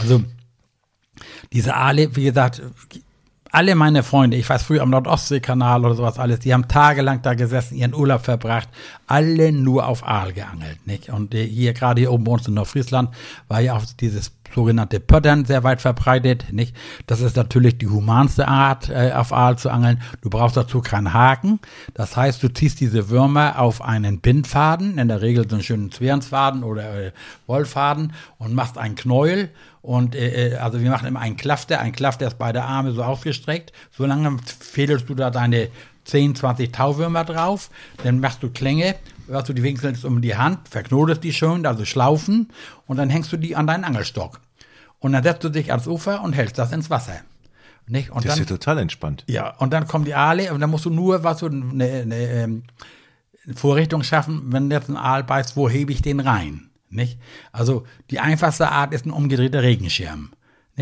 Also 0.00 0.22
diese 1.52 1.74
Aale, 1.74 2.14
wie 2.16 2.24
gesagt, 2.24 2.62
alle 3.52 3.74
meine 3.74 4.02
Freunde, 4.02 4.38
ich 4.38 4.48
weiß 4.48 4.62
früher 4.62 4.82
am 4.82 4.90
Nordostseekanal 4.90 5.84
oder 5.84 5.94
sowas 5.94 6.18
alles, 6.18 6.40
die 6.40 6.54
haben 6.54 6.68
tagelang 6.68 7.20
da 7.20 7.34
gesessen, 7.34 7.76
ihren 7.76 7.94
Urlaub 7.94 8.24
verbracht, 8.24 8.68
alle 9.06 9.52
nur 9.52 9.86
auf 9.86 10.06
Aal 10.06 10.32
geangelt, 10.32 10.86
nicht? 10.86 11.10
Und 11.10 11.34
hier, 11.34 11.74
gerade 11.74 12.00
hier 12.00 12.12
oben 12.12 12.24
bei 12.24 12.32
uns 12.32 12.48
in 12.48 12.54
Nordfriesland, 12.54 13.10
war 13.48 13.60
ja 13.60 13.76
auch 13.76 13.84
dieses 14.00 14.30
sogenannte 14.54 15.00
Pöttern 15.00 15.44
sehr 15.44 15.64
weit 15.64 15.80
verbreitet, 15.80 16.46
nicht? 16.52 16.76
Das 17.06 17.20
ist 17.20 17.36
natürlich 17.36 17.78
die 17.78 17.88
humanste 17.88 18.48
Art, 18.48 18.88
äh, 18.88 19.12
auf 19.12 19.32
Aal 19.32 19.58
zu 19.58 19.70
angeln. 19.70 20.00
Du 20.20 20.30
brauchst 20.30 20.56
dazu 20.56 20.80
keinen 20.80 21.12
Haken. 21.12 21.60
Das 21.94 22.16
heißt, 22.16 22.42
du 22.42 22.48
ziehst 22.48 22.80
diese 22.80 23.08
Würmer 23.08 23.58
auf 23.58 23.82
einen 23.82 24.20
Bindfaden, 24.20 24.98
in 24.98 25.08
der 25.08 25.22
Regel 25.22 25.48
so 25.48 25.56
einen 25.56 25.64
schönen 25.64 25.90
Zwirnsfaden 25.90 26.62
oder 26.62 27.06
äh, 27.06 27.12
Wollfaden 27.46 28.12
und 28.38 28.54
machst 28.54 28.78
einen 28.78 28.94
Knäuel 28.94 29.50
und 29.82 30.14
äh, 30.14 30.50
äh, 30.50 30.54
also 30.56 30.80
wir 30.80 30.90
machen 30.90 31.08
immer 31.08 31.20
einen 31.20 31.36
Klafter, 31.36 31.80
ein 31.80 31.92
Klafter 31.92 32.28
ist 32.28 32.38
beide 32.38 32.62
Arme 32.62 32.92
so 32.92 33.02
ausgestreckt. 33.02 33.72
Solange 33.90 34.38
fädelst 34.44 35.08
du 35.08 35.14
da 35.14 35.30
deine 35.30 35.68
10, 36.04 36.36
20 36.36 36.72
Tauwürmer 36.72 37.24
drauf, 37.24 37.68
dann 38.02 38.20
machst 38.20 38.42
du 38.42 38.50
Klänge, 38.50 38.94
hörst 39.28 39.48
du 39.48 39.52
die 39.52 39.62
wechselst 39.62 40.04
um 40.04 40.20
die 40.20 40.36
Hand, 40.36 40.68
verknotest 40.68 41.24
die 41.24 41.32
schön, 41.32 41.66
also 41.66 41.84
schlaufen, 41.84 42.48
und 42.86 42.96
dann 42.96 43.10
hängst 43.10 43.32
du 43.32 43.36
die 43.36 43.56
an 43.56 43.66
deinen 43.66 43.84
Angelstock. 43.84 44.40
Und 44.98 45.12
dann 45.12 45.22
setzt 45.22 45.42
du 45.44 45.48
dich 45.48 45.70
ans 45.70 45.86
Ufer 45.86 46.22
und 46.22 46.32
hältst 46.32 46.58
das 46.58 46.72
ins 46.72 46.90
Wasser. 46.90 47.20
Nicht? 47.86 48.10
Und 48.10 48.24
das 48.24 48.34
dann, 48.34 48.42
ist 48.42 48.50
ja 48.50 48.56
total 48.56 48.78
entspannt. 48.78 49.24
Ja, 49.26 49.56
und 49.56 49.72
dann 49.72 49.88
kommen 49.88 50.04
die 50.04 50.14
Aale 50.14 50.52
und 50.52 50.60
dann 50.60 50.70
musst 50.70 50.84
du 50.84 50.90
nur 50.90 51.24
was 51.24 51.40
so 51.40 51.46
eine, 51.46 51.84
eine, 51.84 52.16
ähm, 52.16 52.62
eine 53.44 53.54
Vorrichtung 53.56 54.02
schaffen, 54.02 54.52
wenn 54.52 54.70
jetzt 54.70 54.88
ein 54.88 54.96
Aal 54.96 55.24
beißt, 55.24 55.56
wo 55.56 55.68
hebe 55.68 55.92
ich 55.92 56.02
den 56.02 56.20
rein? 56.20 56.70
Nicht? 56.90 57.18
Also 57.50 57.86
die 58.10 58.20
einfachste 58.20 58.70
Art 58.70 58.92
ist 58.92 59.06
ein 59.06 59.10
umgedrehter 59.10 59.62
Regenschirm. 59.62 60.30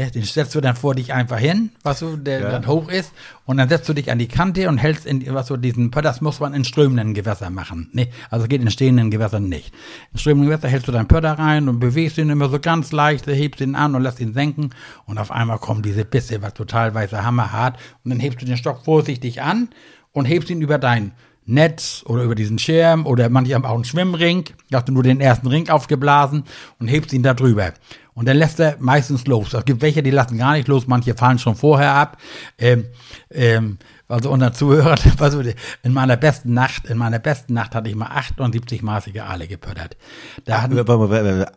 Nicht? 0.01 0.15
Den 0.15 0.25
stellst 0.25 0.55
du 0.55 0.63
dann 0.63 0.77
vor 0.77 0.95
dich 0.95 1.13
einfach 1.13 1.39
hin, 1.39 1.73
was 1.83 1.99
so, 1.99 2.17
der 2.17 2.41
ja. 2.41 2.51
dann 2.51 2.67
hoch 2.67 2.89
ist, 2.89 3.13
und 3.45 3.59
dann 3.59 3.69
setzt 3.69 3.87
du 3.89 3.93
dich 3.93 4.11
an 4.11 4.19
die 4.19 4.29
Kante 4.29 4.69
und 4.69 4.79
hältst 4.79 5.05
in, 5.05 5.23
was 5.35 5.49
so 5.49 5.59
diesen, 5.59 5.91
das 5.91 6.23
muss 6.23 6.41
man 6.41 6.55
in 6.55 6.65
strömenden 6.65 7.13
Gewässern 7.13 7.53
machen. 7.53 7.91
Nicht? 7.93 8.11
Also 8.31 8.47
geht 8.47 8.63
in 8.63 8.71
stehenden 8.71 9.11
Gewässern 9.11 9.49
nicht. 9.49 9.75
In 10.13 10.19
strömenden 10.19 10.49
Gewässern 10.49 10.71
hältst 10.71 10.89
du 10.89 10.93
deinen 10.93 11.09
Pötter 11.09 11.39
rein 11.39 11.69
und 11.69 11.81
bewegst 11.81 12.17
ihn 12.17 12.31
immer 12.31 12.49
so 12.49 12.59
ganz 12.59 12.93
leicht, 12.93 13.27
hebst 13.27 13.61
ihn 13.61 13.75
an 13.75 13.95
und 13.95 14.03
lässt 14.03 14.21
ihn 14.21 14.33
senken 14.33 14.71
und 15.05 15.19
auf 15.19 15.31
einmal 15.31 15.59
kommen 15.59 15.83
diese 15.83 16.07
Bisse, 16.07 16.41
was 16.41 16.55
total 16.55 16.95
weißer 16.95 17.23
hammerhart, 17.23 17.79
und 18.03 18.11
dann 18.11 18.21
hebst 18.21 18.41
du 18.41 18.47
den 18.47 18.57
Stock 18.57 18.85
vorsichtig 18.85 19.43
an 19.43 19.69
und 20.13 20.25
hebst 20.25 20.49
ihn 20.49 20.63
über 20.63 20.79
dein 20.79 21.13
Netz 21.47 22.05
oder 22.07 22.23
über 22.23 22.35
diesen 22.35 22.59
Schirm 22.59 23.07
oder 23.07 23.29
manche 23.29 23.55
haben 23.55 23.65
auch 23.65 23.75
einen 23.75 23.85
Schwimmring. 23.85 24.45
Da 24.71 24.79
hast 24.79 24.89
du 24.89 24.93
nur 24.93 25.03
den 25.03 25.21
ersten 25.21 25.49
Ring 25.49 25.69
aufgeblasen 25.69 26.45
und 26.79 26.89
hebst 26.89 27.13
ihn 27.13 27.23
da 27.23 27.35
drüber. 27.35 27.73
Und 28.15 28.29
dann 28.29 28.37
lässt 28.37 28.61
er 28.61 28.77
meistens 28.81 29.27
los. 29.27 29.55
Es 29.55 29.65
gibt 29.65 29.83
welche, 29.83 30.03
die 30.03 30.11
lassen 30.11 30.39
gar 30.39 30.53
nicht 30.53 30.69
los, 30.69 30.87
manche 30.87 31.15
fallen 31.15 31.39
schon 31.39 31.55
vorher 31.55 31.93
ab. 31.93 32.19
Ähm, 32.59 32.87
ähm, 33.31 33.79
also 34.11 34.31
unter 34.31 34.53
Zuhörern, 34.53 34.99
also 35.19 35.43
in 35.83 35.93
meiner 35.93 36.17
besten 36.17 36.53
Nacht, 36.53 36.87
in 36.87 36.99
meiner 36.99 37.19
besten 37.19 37.55
Nacht 37.55 37.75
hatte 37.75 37.89
ich 37.89 37.97
mal 37.97 38.09
78-maßige 38.09 39.23
Aale 39.23 39.47
gepöttert. 39.47 39.97
Da 40.45 40.63
hatten, 40.63 40.77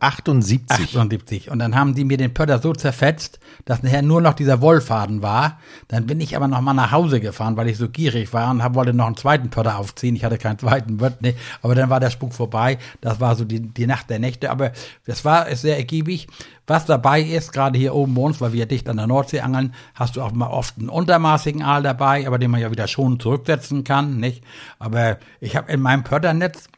78? 0.00 0.70
78. 0.70 1.50
Und 1.50 1.58
dann 1.58 1.74
haben 1.74 1.94
die 1.94 2.04
mir 2.04 2.16
den 2.16 2.32
Pötter 2.32 2.60
so 2.60 2.72
zerfetzt, 2.72 3.40
dass 3.64 3.82
nachher 3.82 4.02
nur 4.02 4.20
noch 4.20 4.34
dieser 4.34 4.60
Wollfaden 4.60 5.22
war. 5.22 5.58
Dann 5.88 6.06
bin 6.06 6.20
ich 6.20 6.36
aber 6.36 6.48
noch 6.48 6.60
mal 6.60 6.74
nach 6.74 6.92
Hause 6.92 7.20
gefahren, 7.20 7.56
weil 7.56 7.68
ich 7.68 7.76
so 7.76 7.88
gierig 7.88 8.32
war 8.32 8.50
und 8.50 8.62
hab, 8.62 8.74
wollte 8.74 8.94
noch 8.94 9.06
einen 9.06 9.16
zweiten 9.16 9.50
Pötter 9.50 9.78
aufziehen. 9.78 10.16
Ich 10.16 10.24
hatte 10.24 10.38
keinen 10.38 10.58
zweiten, 10.58 10.96
ne, 10.96 11.34
aber 11.62 11.74
dann 11.74 11.90
war 11.90 12.00
der 12.00 12.10
Spuk 12.10 12.34
vorbei. 12.34 12.78
Das 13.00 13.20
war 13.20 13.34
so 13.36 13.44
die, 13.44 13.60
die 13.60 13.86
Nacht 13.86 14.10
der 14.10 14.18
Nächte. 14.18 14.50
Aber 14.50 14.72
das 15.06 15.24
war 15.24 15.54
sehr 15.56 15.76
ergiebig. 15.76 16.28
Was 16.66 16.86
dabei 16.86 17.20
ist, 17.20 17.52
gerade 17.52 17.78
hier 17.78 17.94
oben 17.94 18.14
bei 18.14 18.22
uns, 18.22 18.40
weil 18.40 18.52
wir 18.52 18.66
dicht 18.66 18.88
an 18.88 18.96
der 18.96 19.06
Nordsee 19.06 19.40
angeln, 19.40 19.74
hast 19.94 20.16
du 20.16 20.22
auch 20.22 20.32
mal 20.32 20.48
oft 20.48 20.78
einen 20.78 20.88
untermaßigen 20.88 21.62
Aal 21.62 21.82
dabei, 21.82 22.26
aber 22.26 22.38
den 22.38 22.50
man 22.50 22.60
ja 22.60 22.70
wieder 22.70 22.88
schon 22.88 23.20
zurücksetzen 23.20 23.84
kann, 23.84 24.18
nicht? 24.18 24.42
Aber 24.78 25.18
ich 25.40 25.56
habe 25.56 25.70
in 25.70 25.80
meinem 25.80 26.04
Pötternetz 26.04 26.68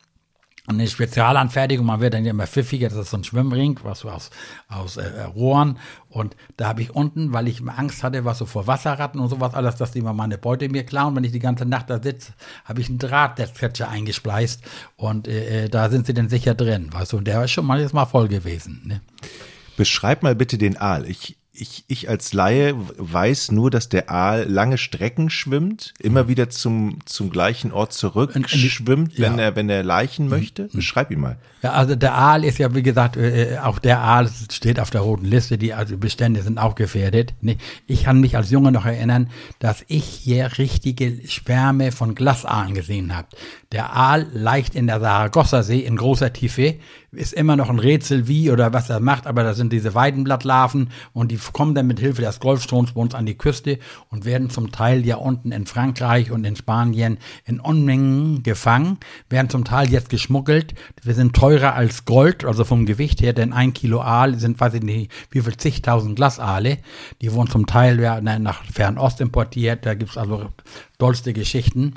eine 0.69 0.89
Spezialanfertigung, 0.89 1.87
man 1.87 2.01
wird 2.01 2.15
dann 2.15 2.25
ja 2.25 2.31
immer 2.31 2.47
pfiffiger, 2.47 2.89
das 2.89 2.99
ist 2.99 3.11
so 3.11 3.17
ein 3.17 3.25
Schwimmring, 3.25 3.79
was 3.85 4.01
so 4.01 4.11
aus, 4.11 4.31
aus 4.69 4.97
äh, 4.97 5.23
Rohren. 5.23 5.79
Und 6.09 6.37
da 6.57 6.69
habe 6.69 6.83
ich 6.83 6.95
unten, 6.95 7.33
weil 7.33 7.47
ich 7.47 7.63
Angst 7.67 8.03
hatte, 8.03 8.25
was 8.25 8.39
so 8.39 8.47
vor 8.47 8.67
Wasserratten 8.67 9.21
und 9.21 9.29
sowas 9.29 9.55
alles, 9.55 9.77
dass 9.77 9.93
die 9.93 10.01
mal 10.01 10.13
meine 10.13 10.39
Beute 10.39 10.69
mir 10.69 10.85
klauen. 10.85 11.15
Wenn 11.15 11.25
ich 11.25 11.33
die 11.33 11.39
ganze 11.39 11.67
Nacht 11.67 11.91
da 11.91 12.03
sitze, 12.03 12.33
habe 12.65 12.81
ich 12.81 12.89
einen 12.89 12.99
Draht 12.99 13.39
der 13.39 13.47
Catcher 13.47 13.89
eingespleist 13.89 14.63
und 14.97 15.29
äh, 15.29 15.65
äh, 15.65 15.69
da 15.69 15.89
sind 15.89 16.07
sie 16.07 16.15
dann 16.15 16.29
sicher 16.29 16.55
drin. 16.55 16.93
Weißt 16.93 17.13
du, 17.13 17.19
und 17.19 17.29
der 17.29 17.45
ist 17.45 17.53
schon 17.53 17.71
jetzt 17.79 17.95
mal 17.95 18.07
voll 18.07 18.29
gewesen. 18.29 18.83
Ne? 18.85 19.01
Beschreib 19.77 20.23
mal 20.23 20.35
bitte 20.35 20.59
den 20.59 20.77
Aal. 20.77 21.07
Ich, 21.09 21.37
ich, 21.53 21.85
ich 21.89 22.09
als 22.09 22.33
Laie 22.33 22.75
weiß 22.99 23.53
nur, 23.53 23.71
dass 23.71 23.89
der 23.89 24.11
Aal 24.11 24.45
lange 24.49 24.79
Strecken 24.79 25.31
schwimmt, 25.31 25.95
immer 25.99 26.29
wieder 26.29 26.51
zum, 26.51 26.99
zum 27.07 27.31
gleichen 27.31 27.73
Ort 27.73 27.93
zurück 27.93 28.33
schwimmt, 28.47 29.19
wenn 29.19 29.39
ja. 29.39 29.45
er, 29.45 29.57
wenn 29.57 29.69
er 29.69 29.83
Leichen 29.83 30.29
möchte. 30.29 30.65
Mhm. 30.65 30.77
Beschreib 30.77 31.11
ihn 31.11 31.21
mal. 31.21 31.39
Ja, 31.63 31.73
also 31.73 31.97
der 31.97 32.15
Aal 32.15 32.45
ist 32.45 32.59
ja, 32.59 32.75
wie 32.75 32.83
gesagt, 32.83 33.17
äh, 33.17 33.55
äh, 33.55 33.59
auch 33.59 33.79
der 33.79 34.01
Aal 34.01 34.31
steht 34.51 34.79
auf 34.79 34.91
der 34.91 35.01
roten 35.01 35.25
Liste, 35.25 35.59
die 35.59 35.75
also 35.75 35.97
Bestände 35.97 36.43
sind 36.43 36.59
auch 36.59 36.75
gefährdet. 36.75 37.35
Ich 37.87 38.05
kann 38.05 38.21
mich 38.21 38.37
als 38.37 38.51
Junge 38.51 38.73
noch 38.73 38.87
erinnern, 38.87 39.31
dass 39.59 39.85
ich 39.89 40.05
hier 40.05 40.59
richtige 40.59 41.27
Schwärme 41.27 41.93
von 41.93 42.15
Glasaalen 42.15 42.75
gesehen 42.75 43.17
habe. 43.17 43.29
Der 43.73 43.95
Aal 43.95 44.27
leicht 44.33 44.75
in 44.75 44.87
der 44.87 45.01
Saragossa-See 45.01 45.81
in 45.81 45.97
großer 45.97 46.33
Tiefe, 46.33 46.77
ist 47.17 47.33
immer 47.33 47.57
noch 47.57 47.71
ein 47.71 47.79
Rätsel 47.79 48.29
wie 48.29 48.51
oder 48.51 48.73
was 48.73 48.91
er 48.91 49.01
macht, 49.01 49.27
aber 49.27 49.43
da 49.43 49.55
sind 49.55 49.73
diese 49.73 49.95
Weidenblattlarven 49.95 50.91
und 51.13 51.33
die 51.33 51.39
kommen 51.53 51.75
dann 51.75 51.87
mit 51.87 51.99
Hilfe 51.99 52.23
des 52.23 52.41
Golfstroms 52.41 52.93
bei 52.93 53.01
uns 53.01 53.15
an 53.15 53.27
die 53.27 53.37
Küste 53.37 53.79
und 54.11 54.25
werden 54.25 54.51
zum 54.51 54.71
Teil 54.71 55.05
ja 55.05 55.17
unten 55.17 55.53
in 55.53 55.67
Frankreich 55.67 56.31
und 56.31 56.45
in 56.45 56.57
Spanien 56.57 57.19
in 57.45 57.59
Unmengen 57.59 58.43
gefangen, 58.43 58.99
werden 59.29 59.49
zum 59.49 59.65
Teil 59.65 59.91
jetzt 59.91 60.11
geschmuggelt. 60.11 60.75
Wir 61.03 61.15
sind 61.15 61.35
teurer 61.35 61.75
als 61.75 62.05
Gold, 62.05 62.45
also 62.45 62.65
vom 62.65 62.87
Gewicht 62.87 63.21
her, 63.21 63.33
denn 63.33 63.53
ein 63.53 63.73
Kilo 63.73 64.01
Aal 64.01 64.39
sind, 64.39 64.61
weiß 64.61 64.75
ich 64.75 64.83
nicht, 64.83 65.11
wie 65.31 65.41
viel 65.41 65.57
zigtausend 65.57 66.17
Glasaale. 66.17 66.79
Die 67.21 67.33
wurden 67.33 67.51
zum 67.51 67.67
Teil 67.67 67.99
ja, 67.99 68.21
nach 68.21 68.65
Fernost 68.65 69.21
importiert, 69.21 69.87
da 69.87 69.95
gibt's 69.95 70.17
also 70.17 70.51
dollste 70.99 71.33
Geschichten. 71.33 71.95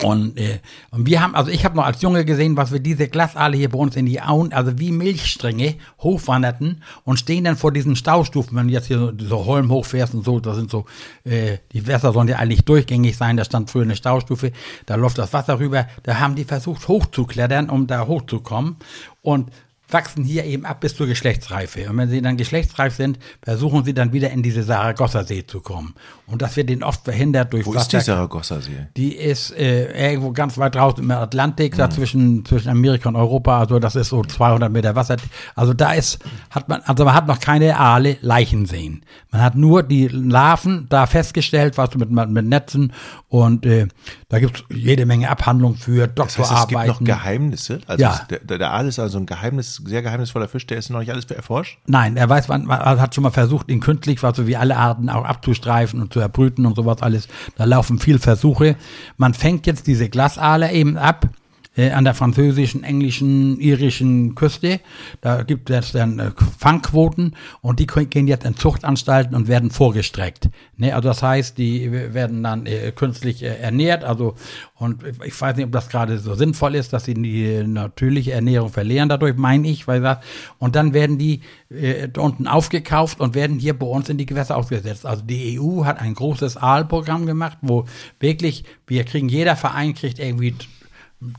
Und, 0.00 0.38
äh, 0.38 0.58
und 0.90 1.06
wir 1.06 1.22
haben, 1.22 1.34
also 1.34 1.50
ich 1.50 1.64
habe 1.64 1.76
noch 1.76 1.84
als 1.84 2.00
Junge 2.02 2.24
gesehen, 2.24 2.56
was 2.56 2.72
wir 2.72 2.80
diese 2.80 3.08
Glasaale 3.08 3.56
hier 3.56 3.68
bei 3.68 3.78
uns 3.78 3.94
in 3.94 4.06
die 4.06 4.20
Auen, 4.20 4.52
also 4.52 4.78
wie 4.78 4.90
Milchstränge, 4.90 5.76
hochwanderten 6.00 6.82
und 7.04 7.18
stehen 7.18 7.44
dann 7.44 7.56
vor 7.56 7.72
diesen 7.72 7.94
Staustufen, 7.94 8.56
wenn 8.56 8.68
du 8.68 8.72
jetzt 8.72 8.86
hier 8.86 8.98
so, 8.98 9.12
so 9.18 9.44
Holm 9.44 9.70
hochfährst 9.70 10.14
und 10.14 10.24
so, 10.24 10.40
das 10.40 10.56
sind 10.56 10.70
so, 10.70 10.86
äh, 11.24 11.58
die 11.72 11.86
Wässer 11.86 12.12
sollen 12.12 12.28
ja 12.28 12.36
eigentlich 12.36 12.64
durchgängig 12.64 13.16
sein, 13.16 13.36
da 13.36 13.44
stand 13.44 13.70
früher 13.70 13.82
eine 13.82 13.96
Staustufe, 13.96 14.52
da 14.86 14.94
läuft 14.94 15.18
das 15.18 15.32
Wasser 15.32 15.58
rüber, 15.58 15.86
da 16.02 16.18
haben 16.18 16.34
die 16.34 16.44
versucht 16.44 16.88
hochzuklettern, 16.88 17.68
um 17.68 17.86
da 17.86 18.06
hochzukommen. 18.06 18.76
Und 19.20 19.50
wachsen 19.92 20.24
hier 20.24 20.44
eben 20.44 20.64
ab 20.64 20.80
bis 20.80 20.96
zur 20.96 21.06
Geschlechtsreife. 21.06 21.88
Und 21.88 21.96
wenn 21.96 22.08
sie 22.08 22.22
dann 22.22 22.36
geschlechtsreif 22.36 22.94
sind, 22.94 23.18
versuchen 23.42 23.84
sie 23.84 23.94
dann 23.94 24.12
wieder 24.12 24.30
in 24.30 24.42
diese 24.42 24.62
Saragossa-See 24.62 25.46
zu 25.46 25.60
kommen. 25.60 25.94
Und 26.26 26.40
das 26.40 26.56
wird 26.56 26.70
ihnen 26.70 26.82
oft 26.82 27.04
verhindert 27.04 27.52
durch 27.52 27.66
Wo 27.66 27.74
Wasser. 27.74 27.98
ist 27.98 28.06
die 28.06 28.10
Saragossa-See? 28.12 28.86
Die 28.96 29.14
ist 29.14 29.50
äh, 29.52 30.10
irgendwo 30.10 30.32
ganz 30.32 30.56
weit 30.58 30.74
draußen 30.74 31.02
im 31.02 31.10
Atlantik, 31.10 31.74
mhm. 31.74 31.78
da 31.78 31.90
zwischen, 31.90 32.44
zwischen 32.44 32.68
Amerika 32.68 33.08
und 33.08 33.16
Europa. 33.16 33.58
Also 33.58 33.78
das 33.78 33.96
ist 33.96 34.08
so 34.08 34.22
200 34.22 34.72
Meter 34.72 34.94
Wasser. 34.94 35.16
Also 35.54 35.74
da 35.74 35.92
ist, 35.92 36.18
hat 36.50 36.68
man, 36.68 36.80
also 36.82 37.04
man 37.04 37.14
hat 37.14 37.26
noch 37.26 37.40
keine 37.40 37.78
Aale 37.78 38.16
Leichen 38.20 38.66
sehen. 38.66 39.04
Man 39.30 39.42
hat 39.42 39.54
nur 39.54 39.82
die 39.82 40.08
Larven 40.08 40.86
da 40.88 41.06
festgestellt, 41.06 41.76
was 41.76 41.94
mit, 41.94 42.10
mit 42.10 42.46
Netzen 42.46 42.92
und 43.28 43.66
äh, 43.66 43.88
da 44.28 44.38
gibt 44.38 44.64
es 44.70 44.76
jede 44.76 45.06
Menge 45.06 45.28
Abhandlungen 45.28 45.76
für 45.76 46.06
Doktorarbeiten. 46.06 46.38
Das 46.38 46.50
heißt, 46.50 46.62
es 46.62 46.68
gibt 46.68 46.86
noch 46.86 47.04
Geheimnisse? 47.04 47.80
Also 47.86 48.02
ja. 48.02 48.20
der, 48.30 48.58
der 48.58 48.72
Aal 48.72 48.88
ist 48.88 48.98
also 48.98 49.18
ein 49.18 49.26
Geheimnis, 49.26 49.81
sehr 49.84 50.02
geheimnisvoller 50.02 50.48
Fisch, 50.48 50.66
der 50.66 50.78
ist 50.78 50.90
noch 50.90 51.00
nicht 51.00 51.10
alles 51.10 51.24
erforscht? 51.26 51.78
Nein, 51.86 52.16
er 52.16 52.28
weiß, 52.28 52.48
man, 52.48 52.68
hat 52.68 53.14
schon 53.14 53.22
mal 53.22 53.30
versucht, 53.30 53.70
ihn 53.70 53.80
künstlich, 53.80 54.22
was 54.22 54.36
so 54.36 54.46
wie 54.46 54.56
alle 54.56 54.76
Arten 54.76 55.08
auch 55.08 55.24
abzustreifen 55.24 56.00
und 56.00 56.12
zu 56.12 56.20
erbrüten 56.20 56.66
und 56.66 56.76
sowas 56.76 57.02
alles. 57.02 57.28
Da 57.56 57.64
laufen 57.64 57.98
viel 57.98 58.18
Versuche. 58.18 58.76
Man 59.16 59.34
fängt 59.34 59.66
jetzt 59.66 59.86
diese 59.86 60.08
Glasaale 60.08 60.72
eben 60.72 60.96
ab 60.96 61.28
äh, 61.76 61.90
an 61.90 62.04
der 62.04 62.14
französischen, 62.14 62.84
englischen, 62.84 63.58
irischen 63.58 64.34
Küste. 64.34 64.80
Da 65.20 65.42
gibt 65.42 65.70
es 65.70 65.92
dann 65.92 66.18
äh, 66.18 66.30
Fangquoten 66.58 67.34
und 67.60 67.80
die 67.80 67.86
gehen 67.86 68.26
jetzt 68.26 68.44
in 68.44 68.56
Zuchtanstalten 68.56 69.34
und 69.34 69.48
werden 69.48 69.70
vorgestreckt. 69.70 70.50
Ne, 70.76 70.94
also 70.94 71.08
das 71.08 71.22
heißt, 71.22 71.58
die 71.58 71.90
werden 71.90 72.42
dann 72.42 72.66
äh, 72.66 72.92
künstlich 72.92 73.42
äh, 73.42 73.56
ernährt. 73.56 74.04
Also 74.04 74.34
und 74.74 75.02
ich 75.24 75.40
weiß 75.40 75.56
nicht, 75.56 75.66
ob 75.66 75.72
das 75.72 75.88
gerade 75.88 76.18
so 76.18 76.34
sinnvoll 76.34 76.74
ist, 76.74 76.92
dass 76.92 77.04
sie 77.04 77.14
die 77.14 77.62
natürliche 77.64 78.32
Ernährung 78.32 78.68
verlieren 78.68 79.08
dadurch, 79.08 79.36
meine 79.36 79.68
ich, 79.68 79.86
weil 79.86 80.00
das 80.00 80.18
und 80.58 80.76
dann 80.76 80.92
werden 80.92 81.18
die 81.18 81.40
äh, 81.70 82.08
unten 82.18 82.46
aufgekauft 82.46 83.20
und 83.20 83.34
werden 83.34 83.58
hier 83.58 83.78
bei 83.78 83.86
uns 83.86 84.08
in 84.08 84.18
die 84.18 84.26
Gewässer 84.26 84.56
ausgesetzt. 84.56 85.06
Also 85.06 85.22
die 85.22 85.58
EU 85.60 85.84
hat 85.84 86.00
ein 86.00 86.14
großes 86.14 86.56
Aalprogramm 86.56 87.26
gemacht, 87.26 87.58
wo 87.62 87.86
wirklich 88.20 88.64
wir 88.86 89.04
kriegen 89.04 89.28
jeder 89.28 89.56
Verein 89.56 89.94
kriegt 89.94 90.18
irgendwie 90.18 90.54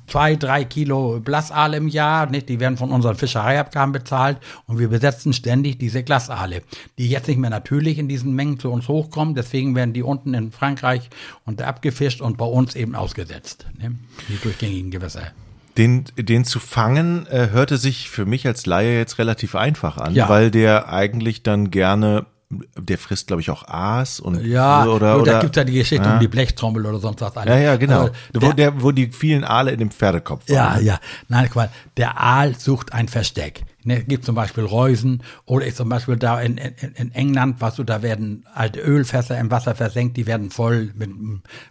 zwei, 0.08 0.36
drei 0.36 0.64
Kilo 0.64 1.20
Blasaale 1.20 1.78
im 1.78 1.88
Jahr, 1.88 2.30
nicht? 2.30 2.50
Die 2.50 2.60
werden 2.60 2.78
von 2.78 2.92
unseren 2.92 3.16
Fischereiabgaben 3.16 3.92
bezahlt 3.92 4.38
und 4.68 4.80
wir 4.80 4.90
besetzen 4.90 5.34
ständig 5.34 5.78
diese 5.78 6.04
Glasaale, 6.04 6.62
die 6.98 7.10
jetzt 7.10 7.28
nicht 7.28 7.40
mehr 7.40 7.50
natürlich 7.50 7.98
in 7.98 8.08
diesen 8.08 8.34
Mengen 8.34 8.60
zu 8.60 8.72
uns 8.72 8.88
hochkommen. 8.88 9.36
Deswegen 9.36 9.76
werden 9.76 9.94
die 9.94 10.04
unten 10.04 10.34
in 10.34 10.52
Frankreich 10.52 11.10
und 11.46 11.62
abgefischt 11.62 12.22
und 12.22 12.38
bei 12.38 12.46
uns 12.46 12.76
eben 12.76 12.96
ausgesetzt, 12.96 13.66
ne? 13.80 13.96
die 14.30 14.38
durchgängigen 14.38 14.92
Gewässer. 14.92 15.32
Den, 15.78 16.06
den 16.18 16.46
zu 16.46 16.60
fangen, 16.60 17.26
äh, 17.28 17.50
hörte 17.52 17.78
sich 17.78 18.10
für 18.10 18.26
mich 18.26 18.46
als 18.46 18.68
Laie 18.68 18.96
jetzt 18.96 19.18
relativ 19.18 19.56
einfach 19.56 19.98
an, 19.98 20.14
ja. 20.14 20.30
weil 20.30 20.52
der 20.52 20.90
eigentlich 20.94 21.42
dann 21.42 21.72
gerne 21.72 22.28
der 22.78 22.98
frisst, 22.98 23.28
glaube 23.28 23.42
ich, 23.42 23.50
auch 23.50 23.68
Aas 23.68 24.20
und 24.20 24.44
ja, 24.46 24.86
oder, 24.86 25.20
oder 25.20 25.34
da 25.34 25.40
gibt 25.40 25.56
ja 25.56 25.64
die 25.64 25.74
Geschichte 25.74 26.06
ja. 26.06 26.14
um 26.16 26.20
die 26.20 26.28
Blechtrommel 26.28 26.86
oder 26.86 27.00
sonst 27.00 27.22
was. 27.22 27.34
Ja, 27.46 27.58
ja, 27.58 27.76
genau. 27.76 28.02
Also, 28.02 28.14
der, 28.34 28.42
wo, 28.42 28.54
der, 28.54 28.82
wo 28.82 28.92
die 28.92 29.12
vielen 29.12 29.44
Aale 29.44 29.72
in 29.72 29.80
dem 29.80 29.92
Pferdekopf 29.92 30.50
waren. 30.50 30.56
Ja, 30.56 30.94
ja. 30.94 31.00
Nein, 31.28 31.46
guck 31.48 31.56
mal, 31.56 31.70
der 31.98 32.20
Aal 32.20 32.56
sucht 32.56 32.94
ein 32.94 33.08
Versteck. 33.08 33.64
Ne, 33.86 34.02
gibt 34.04 34.24
zum 34.24 34.36
Beispiel 34.36 34.64
Reusen 34.64 35.24
oder 35.46 35.68
ich 35.68 35.76
zum 35.76 35.90
Beispiel 35.90 36.16
da 36.16 36.40
in, 36.40 36.58
in, 36.58 36.94
in 36.96 37.12
England, 37.14 37.58
was 37.60 37.76
du, 37.76 37.84
da 37.84 38.02
werden 38.02 38.46
alte 38.54 38.80
Ölfässer 38.80 39.38
im 39.38 39.52
Wasser 39.52 39.76
versenkt, 39.76 40.16
die 40.16 40.26
werden 40.26 40.52
voll 40.52 40.94
mit, 40.96 41.10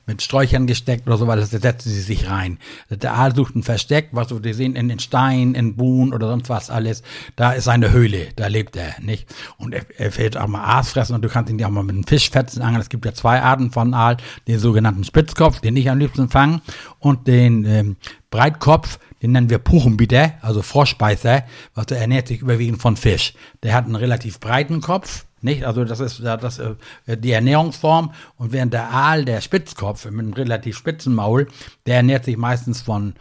mit 0.07 0.21
Sträuchern 0.21 0.67
gesteckt 0.67 1.07
oder 1.07 1.17
so, 1.17 1.27
weil 1.27 1.41
das 1.41 1.51
setzen 1.51 1.89
sie 1.89 2.03
sich 2.03 2.29
rein. 2.29 2.59
Der 2.91 3.15
Aal 3.15 3.35
sucht 3.35 3.57
ein 3.57 3.63
Versteck, 3.63 4.11
was 4.13 4.29
du, 4.29 4.41
die 4.41 4.53
sehen 4.53 4.77
in 4.77 4.91
den 4.91 4.99
Steinen, 4.99 5.55
in 5.55 5.77
Buhn 5.77 6.13
oder 6.13 6.29
sonst 6.29 6.51
was 6.51 6.69
alles, 6.69 7.03
da 7.37 7.53
ist 7.53 7.65
seine 7.65 7.93
Höhle, 7.93 8.29
da 8.37 8.47
lebt 8.49 8.77
er, 8.77 8.95
nicht? 9.01 9.27
Und 9.57 9.73
er, 9.73 9.87
er 9.97 10.13
fällt 10.13 10.37
auch 10.37 10.49
mal 10.49 10.65
Aas 10.65 10.93
fressen 10.93 11.15
und 11.15 11.23
du 11.23 11.29
kannst 11.29 11.51
ihn 11.51 11.59
ja 11.59 11.69
auch 11.69 11.71
mal 11.71 11.83
mit 11.83 11.95
einem 11.95 12.07
Fischfetzen 12.07 12.61
angeln. 12.61 12.83
Es 12.83 12.91
gibt 12.91 13.07
ja 13.07 13.15
zwei 13.15 13.41
Arten 13.41 13.71
von 13.71 13.95
Aal, 13.95 14.19
den 14.49 14.59
sogenannten 14.59 15.05
Spitzkopf, 15.05 15.61
den 15.61 15.77
ich 15.77 15.89
am 15.89 15.99
liebsten 15.99 16.29
fange, 16.29 16.61
und 16.99 17.27
den 17.27 17.65
ähm, 17.65 17.97
Breitkopf, 18.31 18.99
den 19.23 19.33
nennen 19.33 19.51
wir 19.51 19.59
Puchenbitter, 19.59 20.35
also 20.41 20.63
Froschbeißer, 20.63 21.45
was 21.75 21.87
der 21.87 22.01
ernährt 22.01 22.29
sich 22.29 22.41
überwiegend 22.41 22.83
von 22.83 22.97
Fisch. 22.97 23.35
Der 23.63 23.75
hat 23.75 23.85
einen 23.85 23.97
relativ 23.97 24.41
breiten 24.41 24.81
Kopf, 24.81 25.25
nicht? 25.43 25.65
Also 25.65 25.85
das 25.85 26.01
ist 26.01 26.21
das, 26.21 26.59
äh, 26.59 26.75
die 27.07 27.33
Ernährungsform. 27.33 28.13
Und 28.37 28.53
während 28.53 28.73
der 28.73 28.91
Aal, 28.91 29.25
der 29.25 29.41
Spitzkopf 29.41 30.05
mit 30.07 30.21
einem 30.21 30.33
relativ 30.33 30.77
spitzen 30.77 31.15
Maul, 31.15 31.49
der 31.87 31.97
ernährt 31.97 32.25
sich 32.25 32.37
meistens 32.37 32.83
von 32.83 33.15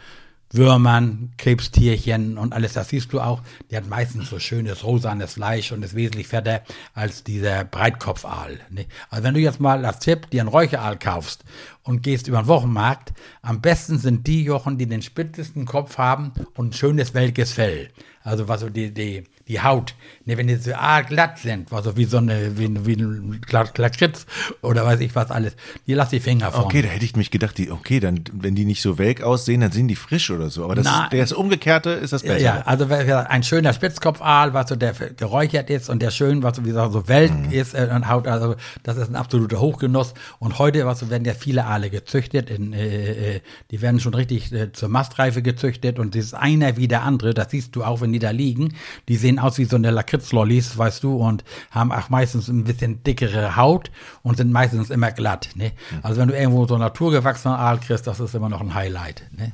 Würmern, 0.54 1.32
Krebstierchen 1.38 2.38
und 2.38 2.54
alles, 2.54 2.74
das 2.74 2.90
siehst 2.90 3.14
du 3.14 3.22
auch. 3.22 3.42
Die 3.70 3.78
hat 3.78 3.88
meistens 3.88 4.30
so 4.30 4.40
schönes 4.40 4.84
rosanes 4.84 5.34
Fleisch 5.34 5.72
und 5.72 5.84
ist 5.84 5.96
wesentlich 5.96 6.28
fetter 6.28 6.62
als 6.94 7.24
dieser 7.24 7.64
Breitkopfaal. 7.64 8.60
Ne? 8.70 8.86
Also 9.10 9.24
wenn 9.24 9.34
du 9.34 9.40
jetzt 9.40 9.60
mal 9.60 9.86
als 9.86 10.00
Tipp 10.00 10.30
dir 10.30 10.42
einen 10.42 10.50
Räucheraal 10.50 11.00
kaufst 11.00 11.44
und 11.84 12.04
gehst 12.04 12.28
über 12.28 12.42
den 12.42 12.48
Wochenmarkt, 12.48 13.14
am 13.42 13.62
besten 13.62 13.98
sind 13.98 14.28
die 14.28 14.44
Jochen, 14.44 14.78
die 14.78 14.86
den 14.86 15.02
spitzesten 15.02 15.66
Kopf 15.66 15.98
haben 15.98 16.34
und 16.56 16.70
ein 16.70 16.74
schönes 16.74 17.14
welkes 17.14 17.54
Fell. 17.54 17.90
Also 18.24 18.48
was 18.48 18.62
so 18.62 18.70
die, 18.70 18.94
die, 18.94 19.24
die 19.48 19.62
Haut, 19.62 19.96
ne, 20.26 20.38
wenn 20.38 20.48
die 20.48 20.56
so 20.56 20.72
glatt 21.08 21.40
sind, 21.40 21.74
also 21.74 21.98
wie 21.98 22.06
so 22.06 22.18
eine, 22.18 22.58
wie, 22.58 22.86
wie 22.86 23.02
ein 23.02 23.42
Lakritz 23.50 24.26
oder 24.62 24.86
weiß 24.86 25.00
ich 25.00 25.16
was 25.16 25.32
alles, 25.32 25.56
die 25.88 25.94
lass 25.94 26.10
die 26.10 26.20
Finger 26.20 26.52
von. 26.52 26.66
Okay, 26.66 26.82
da 26.84 26.88
hätte 26.88 27.04
ich 27.04 27.16
mich 27.16 27.32
gedacht, 27.32 27.58
die, 27.58 27.72
okay, 27.72 28.00
dann, 28.00 28.24
wenn 28.32 28.56
die 28.56 28.66
nicht 28.66 28.82
so 28.82 28.98
welk 28.98 29.22
aussehen, 29.24 29.62
dann 29.62 29.72
sind 29.72 29.88
die 29.88 29.96
frisch 29.96 30.30
oder 30.30 30.50
so. 30.50 30.64
Aber 30.64 30.76
das, 30.76 30.86
Na, 30.86 31.10
der 31.10 31.24
ist 31.24 31.34
umgekehrte 31.34 31.90
ist 31.90 32.14
das 32.14 32.22
besser. 32.22 32.40
Ja, 32.40 32.62
also 32.62 32.86
ein 32.86 33.44
schöner 33.44 33.74
Spitzkopfaal, 33.74 34.54
was 34.54 34.70
so 34.70 34.76
der 34.76 34.94
geräuchert 34.94 35.70
ist 35.70 35.90
und 35.90 36.02
der 36.02 36.12
schön, 36.12 36.44
was 36.44 36.58
so 36.58 36.64
wie 36.64 36.70
gesagt, 36.70 36.94
so 36.94 37.08
welk 37.08 37.34
mhm. 37.34 37.52
ist 37.52 37.74
äh, 37.74 37.90
und 37.94 38.08
Haut, 38.08 38.28
also 38.28 38.56
das 38.84 38.98
ist 38.98 39.10
ein 39.10 39.16
absoluter 39.16 39.60
Hochgenuss. 39.60 40.14
Und 40.40 40.60
heute, 40.60 40.86
was 40.86 41.00
so 41.00 41.10
werden 41.10 41.26
ja 41.26 41.34
viele 41.34 41.66
Aale 41.66 41.90
gezüchtet, 41.90 42.50
in, 42.50 42.74
äh, 42.74 43.36
äh, 43.36 43.42
die 43.72 43.82
werden 43.82 44.00
schon 44.00 44.14
richtig 44.14 44.52
äh, 44.54 44.72
zur 44.72 44.90
Mastreife 44.90 45.42
gezüchtet 45.42 46.00
und 46.00 46.16
das 46.16 46.26
ist 46.26 46.34
einer 46.36 46.78
wie 46.78 46.88
der 46.88 47.04
andere, 47.04 47.34
das 47.34 47.52
siehst 47.52 47.76
du 47.76 47.84
auch, 47.84 48.02
wenn 48.02 48.11
die 48.12 48.20
da 48.20 48.32
liegen. 48.32 48.74
Die 49.08 49.16
sehen 49.16 49.40
aus 49.40 49.58
wie 49.58 49.66
so 49.66 49.76
eine 49.76 49.92
Lakritzlollis, 49.92 50.78
weißt 50.78 51.04
du, 51.04 51.16
und 51.16 51.44
haben 51.72 51.92
auch 51.92 52.10
meistens 52.10 52.48
ein 52.48 52.64
bisschen 52.64 53.04
dickere 53.04 53.56
Haut 53.56 53.92
und 54.24 54.38
sind 54.38 54.52
meistens 54.52 54.90
immer 54.90 55.12
glatt. 55.12 55.50
Ne? 55.56 55.72
Also 56.04 56.22
wenn 56.22 56.30
du 56.30 56.38
irgendwo 56.38 56.66
so 56.66 56.78
naturgewachsenen 56.78 57.58
Aal 57.58 57.80
kriegst, 57.80 58.08
das 58.08 58.20
ist 58.20 58.36
immer 58.36 58.50
noch 58.50 58.62
ein 58.62 58.74
Highlight. 58.74 59.24
Ne? 59.38 59.54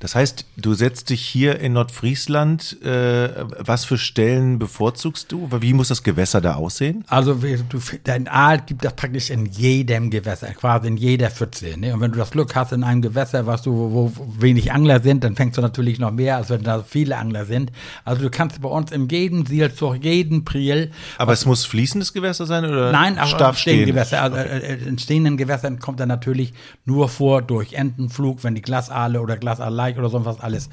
Das 0.00 0.14
heißt, 0.14 0.46
du 0.56 0.74
setzt 0.74 1.10
dich 1.10 1.22
hier 1.22 1.58
in 1.58 1.72
Nordfriesland, 1.72 2.80
äh, 2.82 3.30
was 3.58 3.84
für 3.84 3.98
Stellen 3.98 4.58
bevorzugst 4.58 5.32
du? 5.32 5.48
Wie 5.60 5.72
muss 5.72 5.88
das 5.88 6.04
Gewässer 6.04 6.40
da 6.40 6.54
aussehen? 6.54 7.04
Also 7.08 7.34
du, 7.34 7.80
dein 8.04 8.28
Aal 8.28 8.60
gibt 8.64 8.84
das 8.84 8.94
praktisch 8.94 9.30
in 9.30 9.46
jedem 9.46 10.10
Gewässer, 10.10 10.48
quasi 10.54 10.86
in 10.86 10.96
jeder 10.96 11.30
Pfütze. 11.30 11.76
Ne? 11.76 11.92
Und 11.94 12.00
wenn 12.00 12.12
du 12.12 12.18
das 12.18 12.30
Glück 12.30 12.54
hast 12.54 12.72
in 12.72 12.84
einem 12.84 13.02
Gewässer, 13.02 13.46
was 13.46 13.62
du, 13.62 13.72
wo, 13.72 14.12
wo 14.14 14.26
wenig 14.38 14.70
Angler 14.72 15.00
sind, 15.00 15.24
dann 15.24 15.34
fängst 15.34 15.58
du 15.58 15.62
natürlich 15.62 15.98
noch 15.98 16.12
mehr, 16.12 16.36
als 16.36 16.50
wenn 16.50 16.62
da 16.62 16.82
viele 16.82 17.16
Angler 17.16 17.44
sind. 17.44 17.72
Also 18.04 18.22
du 18.22 18.30
kannst 18.30 18.60
bei 18.60 18.68
uns 18.68 18.92
in 18.92 19.08
jedem 19.08 19.46
Sielzug, 19.46 20.04
jeden 20.04 20.44
Priel. 20.44 20.92
Aber 21.18 21.32
es 21.32 21.44
muss 21.44 21.64
fließendes 21.64 22.12
Gewässer 22.12 22.46
sein 22.46 22.64
oder? 22.64 22.92
Nein, 22.92 23.18
aber 23.18 23.54
stehende 23.54 23.86
Gewässer. 23.86 24.22
Also 24.22 24.36
okay. 24.36 24.58
Äh, 24.58 24.88
in 24.88 24.98
stehenden 24.98 25.36
Gewässern 25.36 25.80
kommt 25.80 25.98
er 25.98 26.06
natürlich 26.06 26.52
nur 26.84 27.08
vor 27.08 27.42
durch 27.42 27.72
Entenflug, 27.72 28.44
wenn 28.44 28.54
die 28.54 28.62
Glasaale 28.62 29.20
oder 29.20 29.36
Glasaale 29.36 29.87
Teich 29.88 29.98
oder 29.98 30.08
sonst 30.08 30.26
was 30.26 30.40
alles 30.40 30.68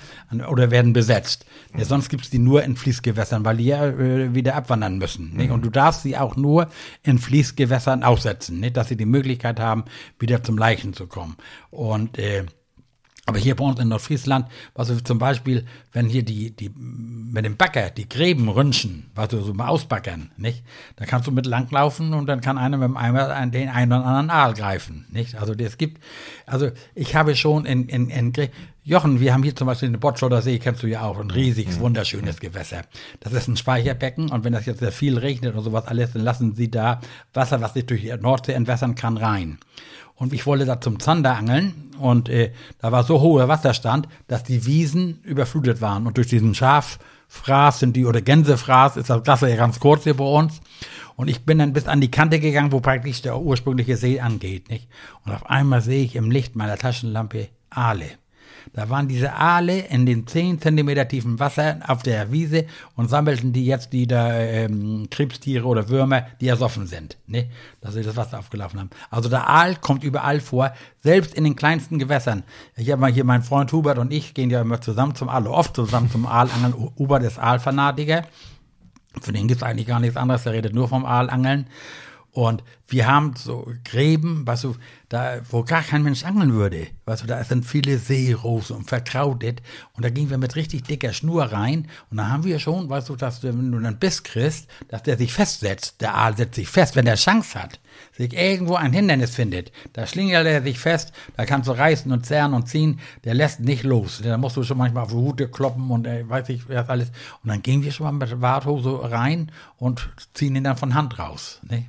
oder 0.49 0.71
werden 0.71 0.93
besetzt. 0.93 1.45
Mhm. 1.73 1.79
Ja, 1.79 1.85
sonst 1.85 2.09
gibt's 2.09 2.29
die 2.29 2.39
nur 2.39 2.63
in 2.63 2.75
Fließgewässern, 2.75 3.45
weil 3.45 3.57
die 3.57 3.65
ja 3.65 3.85
äh, 3.87 4.33
wieder 4.33 4.55
abwandern 4.55 4.97
müssen. 4.97 5.33
Mhm. 5.35 5.51
Und 5.51 5.65
du 5.65 5.69
darfst 5.69 6.03
sie 6.03 6.17
auch 6.17 6.35
nur 6.35 6.67
in 7.03 7.17
Fließgewässern 7.17 8.03
aussetzen, 8.03 8.59
nicht? 8.59 8.77
dass 8.77 8.89
sie 8.89 8.97
die 8.97 9.05
Möglichkeit 9.05 9.59
haben, 9.59 9.85
wieder 10.19 10.43
zum 10.43 10.57
Leichen 10.57 10.93
zu 10.93 11.07
kommen. 11.07 11.37
Und 11.71 12.17
äh, 12.17 12.45
aber 13.27 13.39
hier 13.39 13.55
bei 13.55 13.65
uns 13.65 13.79
in 13.79 13.87
Nordfriesland, 13.87 14.47
was 14.75 14.89
also 14.89 15.01
zum 15.01 15.17
Beispiel, 15.17 15.65
wenn 15.93 16.07
hier 16.07 16.21
die, 16.21 16.55
die, 16.55 16.69
mit 16.69 17.43
dem 17.43 17.57
Backer 17.57 17.89
die 17.89 18.07
Gräben 18.07 18.47
rünschen, 18.49 19.09
was 19.15 19.29
du 19.29 19.41
so 19.41 19.51
mal 19.51 19.67
ausbackern, 19.67 20.29
nicht? 20.37 20.63
Da 20.95 21.05
kannst 21.05 21.25
du 21.27 21.31
mit 21.31 21.47
langlaufen 21.47 22.13
und 22.13 22.27
dann 22.27 22.41
kann 22.41 22.59
einer 22.59 22.77
mit 22.77 22.87
dem 22.87 22.97
Eimer 22.97 23.35
an 23.35 23.51
den 23.51 23.69
einen 23.69 23.91
oder 23.91 24.05
anderen 24.05 24.29
Aal 24.29 24.53
greifen, 24.53 25.07
nicht? 25.09 25.35
Also, 25.35 25.53
es 25.53 25.79
gibt, 25.79 26.03
also, 26.45 26.69
ich 26.93 27.15
habe 27.15 27.35
schon 27.35 27.65
in, 27.65 27.87
in, 27.89 28.09
in 28.11 28.31
Jochen, 28.87 29.19
wir 29.19 29.33
haben 29.33 29.41
hier 29.41 29.55
zum 29.55 29.65
Beispiel 29.65 29.89
den 29.89 29.99
Botschotter 29.99 30.43
See, 30.43 30.59
kennst 30.59 30.83
du 30.83 30.87
ja 30.87 31.01
auch, 31.01 31.19
ein 31.19 31.31
riesiges, 31.31 31.79
wunderschönes 31.79 32.39
Gewässer. 32.39 32.83
Das 33.19 33.33
ist 33.33 33.47
ein 33.47 33.57
Speicherbecken 33.57 34.29
und 34.29 34.43
wenn 34.43 34.53
das 34.53 34.67
jetzt 34.67 34.77
sehr 34.77 34.91
viel 34.91 35.17
regnet 35.17 35.55
und 35.55 35.63
sowas 35.63 35.87
alles, 35.87 36.13
dann 36.13 36.21
lassen 36.21 36.53
sie 36.53 36.69
da 36.69 37.01
Wasser, 37.33 37.59
was 37.61 37.73
sich 37.73 37.87
durch 37.87 38.01
die 38.01 38.15
Nordsee 38.15 38.51
entwässern 38.51 38.93
kann, 38.93 39.17
rein. 39.17 39.57
Und 40.13 40.33
ich 40.33 40.45
wollte 40.45 40.65
da 40.65 40.79
zum 40.79 40.99
Zander 40.99 41.35
angeln 41.35 41.93
und 41.97 42.29
äh, 42.29 42.51
da 42.77 42.91
war 42.91 43.03
so 43.03 43.21
hoher 43.21 43.47
Wasserstand, 43.47 44.07
dass 44.27 44.43
die 44.43 44.67
Wiesen 44.67 45.19
überflutet 45.23 45.81
waren. 45.81 46.05
Und 46.05 46.17
durch 46.17 46.27
diesen 46.27 46.53
Schaffraß 46.53 47.79
sind 47.79 47.95
die, 47.95 48.05
oder 48.05 48.21
Gänsefraß 48.21 48.97
ist 48.97 49.09
das 49.09 49.25
Wasser 49.25 49.47
ja 49.47 49.55
ganz 49.55 49.79
kurz 49.79 50.03
hier 50.03 50.15
bei 50.15 50.25
uns. 50.25 50.61
Und 51.15 51.27
ich 51.27 51.43
bin 51.43 51.57
dann 51.57 51.73
bis 51.73 51.87
an 51.87 52.01
die 52.01 52.11
Kante 52.11 52.39
gegangen, 52.39 52.71
wo 52.71 52.81
praktisch 52.81 53.23
der 53.23 53.39
ursprüngliche 53.39 53.97
See 53.97 54.19
angeht, 54.19 54.69
nicht? 54.69 54.87
Und 55.25 55.33
auf 55.33 55.49
einmal 55.49 55.81
sehe 55.81 56.03
ich 56.03 56.15
im 56.15 56.29
Licht 56.29 56.55
meiner 56.55 56.77
Taschenlampe 56.77 57.47
Aale. 57.71 58.19
Da 58.73 58.89
waren 58.89 59.07
diese 59.07 59.33
Aale 59.33 59.79
in 59.79 60.05
den 60.05 60.27
10 60.27 60.61
Zentimeter 60.61 61.07
tiefen 61.07 61.39
Wasser 61.39 61.79
auf 61.87 62.03
der 62.03 62.31
Wiese 62.31 62.65
und 62.95 63.09
sammelten 63.09 63.53
die 63.53 63.65
jetzt 63.65 63.93
die 63.93 64.07
da 64.07 64.33
ähm, 64.33 65.07
Krebstiere 65.09 65.65
oder 65.65 65.89
Würmer, 65.89 66.27
die 66.41 66.47
ersoffen 66.47 66.87
sind, 66.87 67.17
ne? 67.27 67.49
dass 67.81 67.93
sie 67.93 68.03
das 68.03 68.15
Wasser 68.15 68.39
aufgelaufen 68.39 68.79
haben. 68.79 68.89
Also 69.09 69.29
der 69.29 69.47
Aal 69.49 69.75
kommt 69.75 70.03
überall 70.03 70.39
vor, 70.39 70.73
selbst 71.03 71.33
in 71.33 71.43
den 71.43 71.55
kleinsten 71.55 71.99
Gewässern. 71.99 72.43
Ich 72.75 72.89
habe 72.91 73.01
mal 73.01 73.11
hier, 73.11 73.23
mein 73.23 73.43
Freund 73.43 73.71
Hubert 73.71 73.97
und 73.97 74.11
ich 74.11 74.33
gehen 74.33 74.49
ja 74.49 74.61
immer 74.61 74.81
zusammen 74.81 75.15
zum 75.15 75.29
Aal, 75.29 75.47
oft 75.47 75.75
zusammen 75.75 76.09
zum 76.09 76.25
Aalangeln. 76.25 76.73
Hubert 76.97 77.23
ist 77.23 77.39
Aalfanatiker. 77.39 78.23
Für 79.21 79.31
den 79.31 79.47
gibt 79.47 79.61
es 79.61 79.63
eigentlich 79.63 79.87
gar 79.87 79.99
nichts 79.99 80.17
anderes, 80.17 80.43
der 80.43 80.53
redet 80.53 80.73
nur 80.73 80.89
vom 80.89 81.05
Aalangeln. 81.05 81.67
Und 82.35 82.63
wir 82.89 83.07
haben 83.07 83.33
so 83.37 83.65
Gräben, 83.85 84.45
was 84.45 84.61
du, 84.63 84.75
da, 85.07 85.37
wo 85.49 85.63
gar 85.63 85.83
kein 85.83 86.03
Mensch 86.03 86.25
angeln 86.25 86.53
würde. 86.53 86.87
Weißt 87.05 87.23
du, 87.23 87.27
da 87.27 87.41
sind 87.45 87.65
viele 87.65 87.97
Seerosen 87.97 88.75
und 88.75 88.89
verkrautet. 88.89 89.61
Und 89.93 90.03
da 90.03 90.09
gingen 90.09 90.29
wir 90.29 90.37
mit 90.37 90.57
richtig 90.57 90.83
dicker 90.83 91.13
Schnur 91.13 91.45
rein. 91.45 91.87
Und 92.11 92.17
da 92.17 92.27
haben 92.27 92.43
wir 92.43 92.59
schon, 92.59 92.89
weißt 92.89 93.07
du, 93.07 93.15
dass 93.15 93.39
du, 93.39 93.47
wenn 93.47 93.71
du 93.71 93.77
einen 93.77 93.97
Biss 93.97 94.21
kriegst, 94.23 94.67
dass 94.89 95.01
der 95.03 95.17
sich 95.17 95.31
festsetzt. 95.31 96.01
Der 96.01 96.13
Aal 96.13 96.35
setzt 96.35 96.55
sich 96.55 96.67
fest, 96.67 96.97
wenn 96.97 97.05
der 97.05 97.15
Chance 97.15 97.57
hat, 97.57 97.79
sich 98.11 98.33
irgendwo 98.33 98.75
ein 98.75 98.91
Hindernis 98.91 99.33
findet. 99.33 99.71
Da 99.93 100.05
schlingelt 100.05 100.45
er 100.45 100.61
sich 100.61 100.77
fest, 100.77 101.13
da 101.37 101.45
kannst 101.45 101.69
du 101.69 101.71
reißen 101.71 102.11
und 102.11 102.25
zerren 102.25 102.53
und 102.53 102.67
ziehen. 102.67 102.99
Der 103.23 103.33
lässt 103.33 103.61
nicht 103.61 103.83
los. 103.83 104.21
Da 104.21 104.37
musst 104.37 104.57
du 104.57 104.63
schon 104.63 104.77
manchmal 104.77 105.03
auf 105.03 105.11
die 105.11 105.15
Hute 105.15 105.47
kloppen 105.47 105.89
und 105.89 106.05
äh, 106.05 106.27
weiß 106.27 106.49
ich, 106.49 106.67
was 106.67 106.89
alles. 106.89 107.11
Und 107.43 107.49
dann 107.49 107.61
gehen 107.61 107.81
wir 107.81 107.93
schon 107.93 108.05
mal 108.05 108.11
mit 108.11 108.41
Warthose 108.41 109.09
rein 109.09 109.53
und 109.77 110.09
ziehen 110.33 110.57
ihn 110.57 110.65
dann 110.65 110.75
von 110.75 110.93
Hand 110.95 111.17
raus. 111.17 111.61
Ne? 111.69 111.85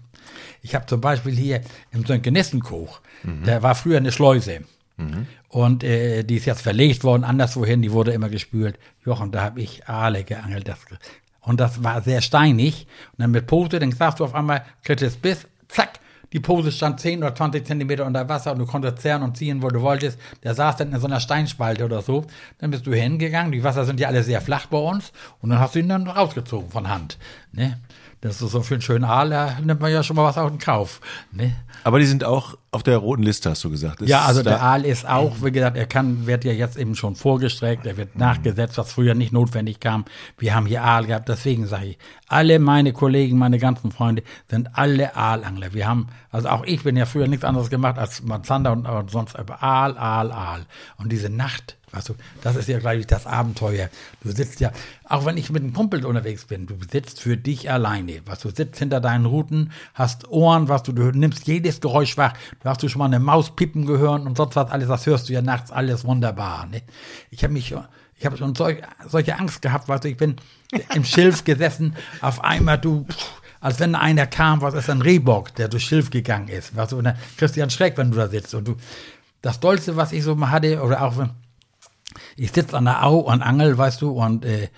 Ich 0.67 0.75
habe 0.75 0.85
zum 0.87 1.01
Beispiel 1.01 1.37
hier 1.37 1.61
im 1.93 2.05
Sönkenissenkoch, 2.05 3.01
mhm. 3.23 3.45
der 3.45 3.63
war 3.63 3.77
früher 3.77 3.99
eine 3.99 4.11
Schleuse. 4.11 4.63
Mhm. 4.97 5.29
Und 5.49 5.85
äh, 5.85 6.25
die 6.25 6.35
ist 6.35 6.45
jetzt 6.45 6.63
verlegt 6.63 7.05
worden, 7.05 7.23
anderswohin, 7.23 7.83
die 7.83 7.93
wurde 7.93 8.11
immer 8.11 8.29
gespült. 8.29 8.77
Jochen, 9.05 9.31
da 9.31 9.43
habe 9.43 9.61
ich 9.61 9.87
Aale 9.87 10.25
geangelt. 10.25 10.67
Das, 10.67 10.79
und 11.41 11.61
das 11.61 11.85
war 11.85 12.03
sehr 12.03 12.21
steinig. 12.21 12.89
Und 13.13 13.23
dann 13.23 13.31
mit 13.31 13.47
Pose, 13.47 13.79
dann 13.79 13.93
sagst 13.93 14.19
du 14.19 14.25
auf 14.25 14.35
einmal, 14.35 14.65
kriegst 14.83 15.23
Biss, 15.23 15.47
zack, 15.69 16.01
die 16.33 16.41
Pose 16.41 16.73
stand 16.73 16.99
10 16.99 17.23
oder 17.23 17.33
20 17.33 17.65
Zentimeter 17.65 18.05
unter 18.05 18.29
Wasser 18.29 18.51
und 18.51 18.59
du 18.59 18.67
konntest 18.67 18.99
zerren 18.99 19.23
und 19.23 19.37
ziehen, 19.37 19.63
wo 19.63 19.69
du 19.69 19.83
wolltest. 19.83 20.19
Der 20.43 20.55
saß 20.55 20.79
dann 20.79 20.93
in 20.93 20.99
so 20.99 21.07
einer 21.07 21.21
Steinspalte 21.21 21.85
oder 21.85 22.03
so. 22.03 22.27
Dann 22.59 22.73
bist 22.73 22.89
du 22.89 22.93
hingegangen. 22.93 23.53
Die 23.53 23.63
Wasser 23.63 23.85
sind 23.85 24.01
ja 24.01 24.09
alle 24.09 24.25
sehr 24.25 24.41
flach 24.41 24.67
bei 24.67 24.79
uns. 24.79 25.13
Und 25.41 25.51
dann 25.51 25.61
hast 25.61 25.77
du 25.77 25.79
ihn 25.79 25.89
dann 25.89 26.09
rausgezogen 26.09 26.71
von 26.71 26.89
Hand. 26.89 27.19
Ne? 27.53 27.79
Das 28.23 28.41
ist 28.41 28.51
so 28.51 28.63
für 28.63 28.75
einen 28.75 28.83
schönen 28.83 29.05
Aal, 29.05 29.31
da 29.31 29.59
nimmt 29.63 29.81
man 29.81 29.93
ja 29.93 30.03
schon 30.03 30.17
mal 30.17 30.25
was 30.25 30.39
auf 30.39 30.51
den 30.51 30.59
Kauf. 30.59 31.01
Ne? 31.33 31.55
Aber 31.85 31.99
die 31.99 32.07
sind 32.07 32.25
auch 32.25 32.57
auf 32.73 32.83
der 32.83 32.97
roten 32.99 33.23
Liste, 33.23 33.51
hast 33.51 33.63
du 33.63 33.71
gesagt. 33.71 34.01
Ist 34.03 34.09
ja, 34.09 34.25
also 34.25 34.43
der 34.43 34.63
Aal 34.63 34.85
ist 34.85 35.07
auch, 35.07 35.37
wie 35.43 35.53
gesagt, 35.53 35.77
er 35.77 35.87
kann, 35.87 36.27
wird 36.27 36.45
ja 36.45 36.53
jetzt 36.53 36.77
eben 36.79 36.95
schon 36.95 37.15
vorgestreckt, 37.15 37.87
er 37.87 37.97
wird 37.97 38.15
mhm. 38.15 38.21
nachgesetzt, 38.21 38.79
was 38.79 38.91
früher 38.91 39.15
nicht 39.15 39.33
notwendig 39.33 39.81
kam. 39.81 40.07
Wir 40.39 40.55
haben 40.55 40.67
hier 40.67 40.83
Aal 40.83 41.07
gehabt, 41.07 41.29
deswegen 41.29 41.67
sage 41.67 41.87
ich, 41.87 41.99
alle 42.27 42.59
meine 42.59 42.93
Kollegen, 42.93 43.39
meine 43.39 43.59
ganzen 43.59 43.93
Freunde 43.93 44.23
sind 44.51 44.71
alle 44.73 45.15
Aalangler. 45.15 45.75
Wir 45.75 45.87
haben, 45.87 46.09
also 46.31 46.49
auch 46.49 46.65
ich 46.65 46.83
bin 46.83 46.97
ja 46.97 47.07
früher 47.07 47.29
nichts 47.29 47.45
anderes 47.45 47.71
gemacht 47.71 47.99
als 47.99 48.23
Zander 48.43 48.73
und, 48.73 48.87
und 48.87 49.11
sonst 49.11 49.37
Aal, 49.37 49.97
Aal, 49.97 50.33
Aal. 50.33 50.67
Und 50.97 51.13
diese 51.13 51.29
Nacht, 51.29 51.77
Du, 52.05 52.15
das 52.43 52.57
ist 52.57 52.69
ja 52.69 52.79
gleich 52.79 53.07
das 53.07 53.27
Abenteuer. 53.27 53.89
Du 54.23 54.31
sitzt 54.31 54.61
ja, 54.61 54.73
auch 55.05 55.25
wenn 55.25 55.37
ich 55.37 55.51
mit 55.51 55.63
einem 55.63 55.73
Kumpel 55.73 56.05
unterwegs 56.05 56.45
bin, 56.45 56.67
du 56.67 56.77
sitzt 56.91 57.21
für 57.21 57.37
dich 57.37 57.71
alleine. 57.71 58.21
Was 58.27 58.41
du 58.41 58.51
sitzt 58.51 58.79
hinter 58.79 59.01
deinen 59.01 59.27
Routen, 59.27 59.73
hast 59.95 60.29
Ohren, 60.29 60.69
was 60.69 60.83
du, 60.83 60.93
du 60.93 61.11
nimmst 61.11 61.47
jedes 61.47 61.81
Geräusch 61.81 62.17
wach. 62.17 62.35
Du 62.63 62.69
hast 62.69 62.83
du 62.83 62.89
schon 62.89 62.99
mal 63.01 63.07
eine 63.07 63.21
Maus 63.21 63.55
pippen 63.57 63.87
gehört 63.87 64.27
und 64.27 64.37
sonst 64.37 64.57
was 64.57 64.71
alles, 64.71 64.89
das 64.89 65.07
hörst 65.07 65.29
du 65.29 65.33
ja 65.33 65.43
nachts 65.43 65.71
alles 65.71 66.05
wunderbar. 66.05 66.67
Ne? 66.67 66.83
Ich 67.31 67.43
habe 67.43 67.53
mich, 67.53 67.75
ich 68.19 68.27
habe 68.27 68.37
schon 68.37 68.55
solch, 68.55 68.83
solche 69.09 69.39
Angst 69.39 69.63
gehabt, 69.63 69.89
weißt 69.89 70.05
du, 70.05 70.09
ich 70.09 70.17
bin 70.17 70.37
im 70.95 71.05
Schilf 71.05 71.45
gesessen, 71.45 71.95
auf 72.21 72.43
einmal 72.43 72.79
du, 72.79 73.07
als 73.61 73.81
wenn 73.81 73.95
einer 73.95 74.27
kam, 74.27 74.61
was 74.61 74.75
ist 74.75 74.91
ein 74.91 75.03
Rehbock, 75.03 75.55
der 75.55 75.69
durch 75.69 75.85
Schilf 75.85 76.11
gegangen 76.11 76.49
ist. 76.49 76.77
Weißt 76.77 76.93
du, 76.93 76.99
und 76.99 77.05
dann 77.05 77.17
kriegst 77.37 77.57
du 77.57 77.63
einen 77.63 77.71
Schreck, 77.71 77.97
wenn 77.97 78.11
du 78.11 78.17
da 78.17 78.29
sitzt 78.29 78.55
und 78.55 78.69
du, 78.69 78.77
das 79.43 79.61
Dollste, 79.61 79.97
was 79.97 80.13
ich 80.13 80.25
so 80.25 80.35
mal 80.35 80.51
hatte, 80.51 80.83
oder 80.83 81.03
auch 81.03 81.19
wenn, 81.19 81.31
ich 82.37 82.53
sitze 82.53 82.77
an 82.77 82.85
der 82.85 83.05
Au 83.05 83.19
und 83.19 83.43
angel, 83.43 83.77
weißt 83.77 84.03
du, 84.03 84.11
und 84.11 84.45
äh, 84.45 84.69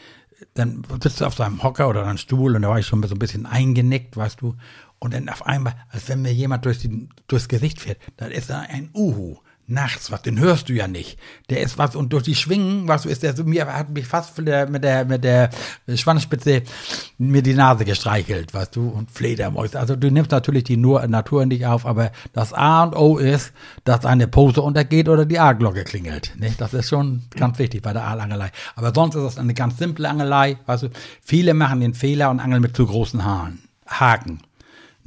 dann 0.55 0.83
sitzt 1.03 1.20
du 1.20 1.27
auf 1.27 1.35
so 1.35 1.42
einem 1.42 1.62
Hocker 1.62 1.88
oder 1.88 2.07
einem 2.07 2.18
Stuhl 2.18 2.55
und 2.55 2.62
da 2.62 2.68
war 2.68 2.79
ich 2.79 2.87
schon 2.87 3.03
so 3.03 3.14
ein 3.14 3.18
bisschen 3.18 3.46
eingenickt, 3.46 4.16
weißt 4.16 4.40
du, 4.40 4.57
und 4.98 5.14
dann 5.14 5.29
auf 5.29 5.46
einmal, 5.46 5.74
als 5.90 6.09
wenn 6.09 6.22
mir 6.22 6.33
jemand 6.33 6.64
durch 6.64 6.79
die, 6.79 7.09
durchs 7.29 7.48
Gesicht 7.48 7.81
fährt, 7.81 7.98
dann 8.16 8.31
ist 8.31 8.51
da 8.51 8.61
ein 8.61 8.90
Uhu, 8.94 9.38
nachts, 9.69 10.11
was, 10.11 10.23
den 10.23 10.39
hörst 10.39 10.69
du 10.69 10.73
ja 10.73 10.89
nicht. 10.89 11.19
Der 11.51 11.61
ist 11.61 11.79
was, 11.79 11.95
und 11.95 12.13
durch 12.13 12.23
die 12.23 12.35
Schwingen, 12.35 12.89
was 12.89 13.05
ist 13.07 13.23
der 13.23 13.37
so, 13.37 13.45
mir 13.45 13.67
hat 13.67 13.91
mich 13.91 14.07
fast 14.07 14.37
mit 14.39 14.49
der, 14.49 14.69
mit 14.69 14.83
der, 14.83 15.05
mit 15.05 15.23
der 15.23 15.51
Schwanzspitze 15.95 16.63
mir 17.19 17.43
die 17.43 17.55
Nase 17.55 17.85
gestreichelt, 17.85 18.55
weißt 18.55 18.75
du, 18.75 18.89
und 18.89 19.11
Fledermäuse. 19.11 19.79
Also 19.79 19.95
du 19.95 20.11
nimmst 20.11 20.31
natürlich 20.31 20.65
die 20.65 20.77
Nur 20.77 21.07
Natur 21.07 21.45
nicht 21.47 21.67
auf, 21.67 21.85
aber 21.85 22.13
das 22.33 22.53
A 22.53 22.85
und 22.85 22.97
O 22.97 23.19
ist, 23.19 23.53
dass 23.85 24.05
eine 24.05 24.27
Pose 24.27 24.63
untergeht 24.63 25.09
oder 25.09 25.27
die 25.27 25.39
A-Glocke 25.39 25.85
klingelt. 25.85 26.33
Ne? 26.39 26.55
Das 26.57 26.73
ist 26.73 26.89
schon 26.89 27.23
ganz 27.31 27.59
wichtig 27.59 27.83
bei 27.83 27.93
der 27.93 28.05
Aalangelei. 28.05 28.51
Aber 28.75 28.93
sonst 28.95 29.15
ist 29.15 29.25
das 29.25 29.39
eine 29.39 29.55
ganz 29.55 29.79
simple 29.79 30.09
Angelei, 30.09 30.57
weißt 30.67 30.85
du. 30.85 30.89
Viele 31.23 31.53
machen 31.53 31.81
den 31.81 31.95
Fehler 31.95 32.31
und 32.31 32.41
angeln 32.41 32.63
mit 32.63 32.75
zu 32.75 32.87
großen 32.87 33.25
Haaren. 33.25 33.63
Haken. 33.87 34.41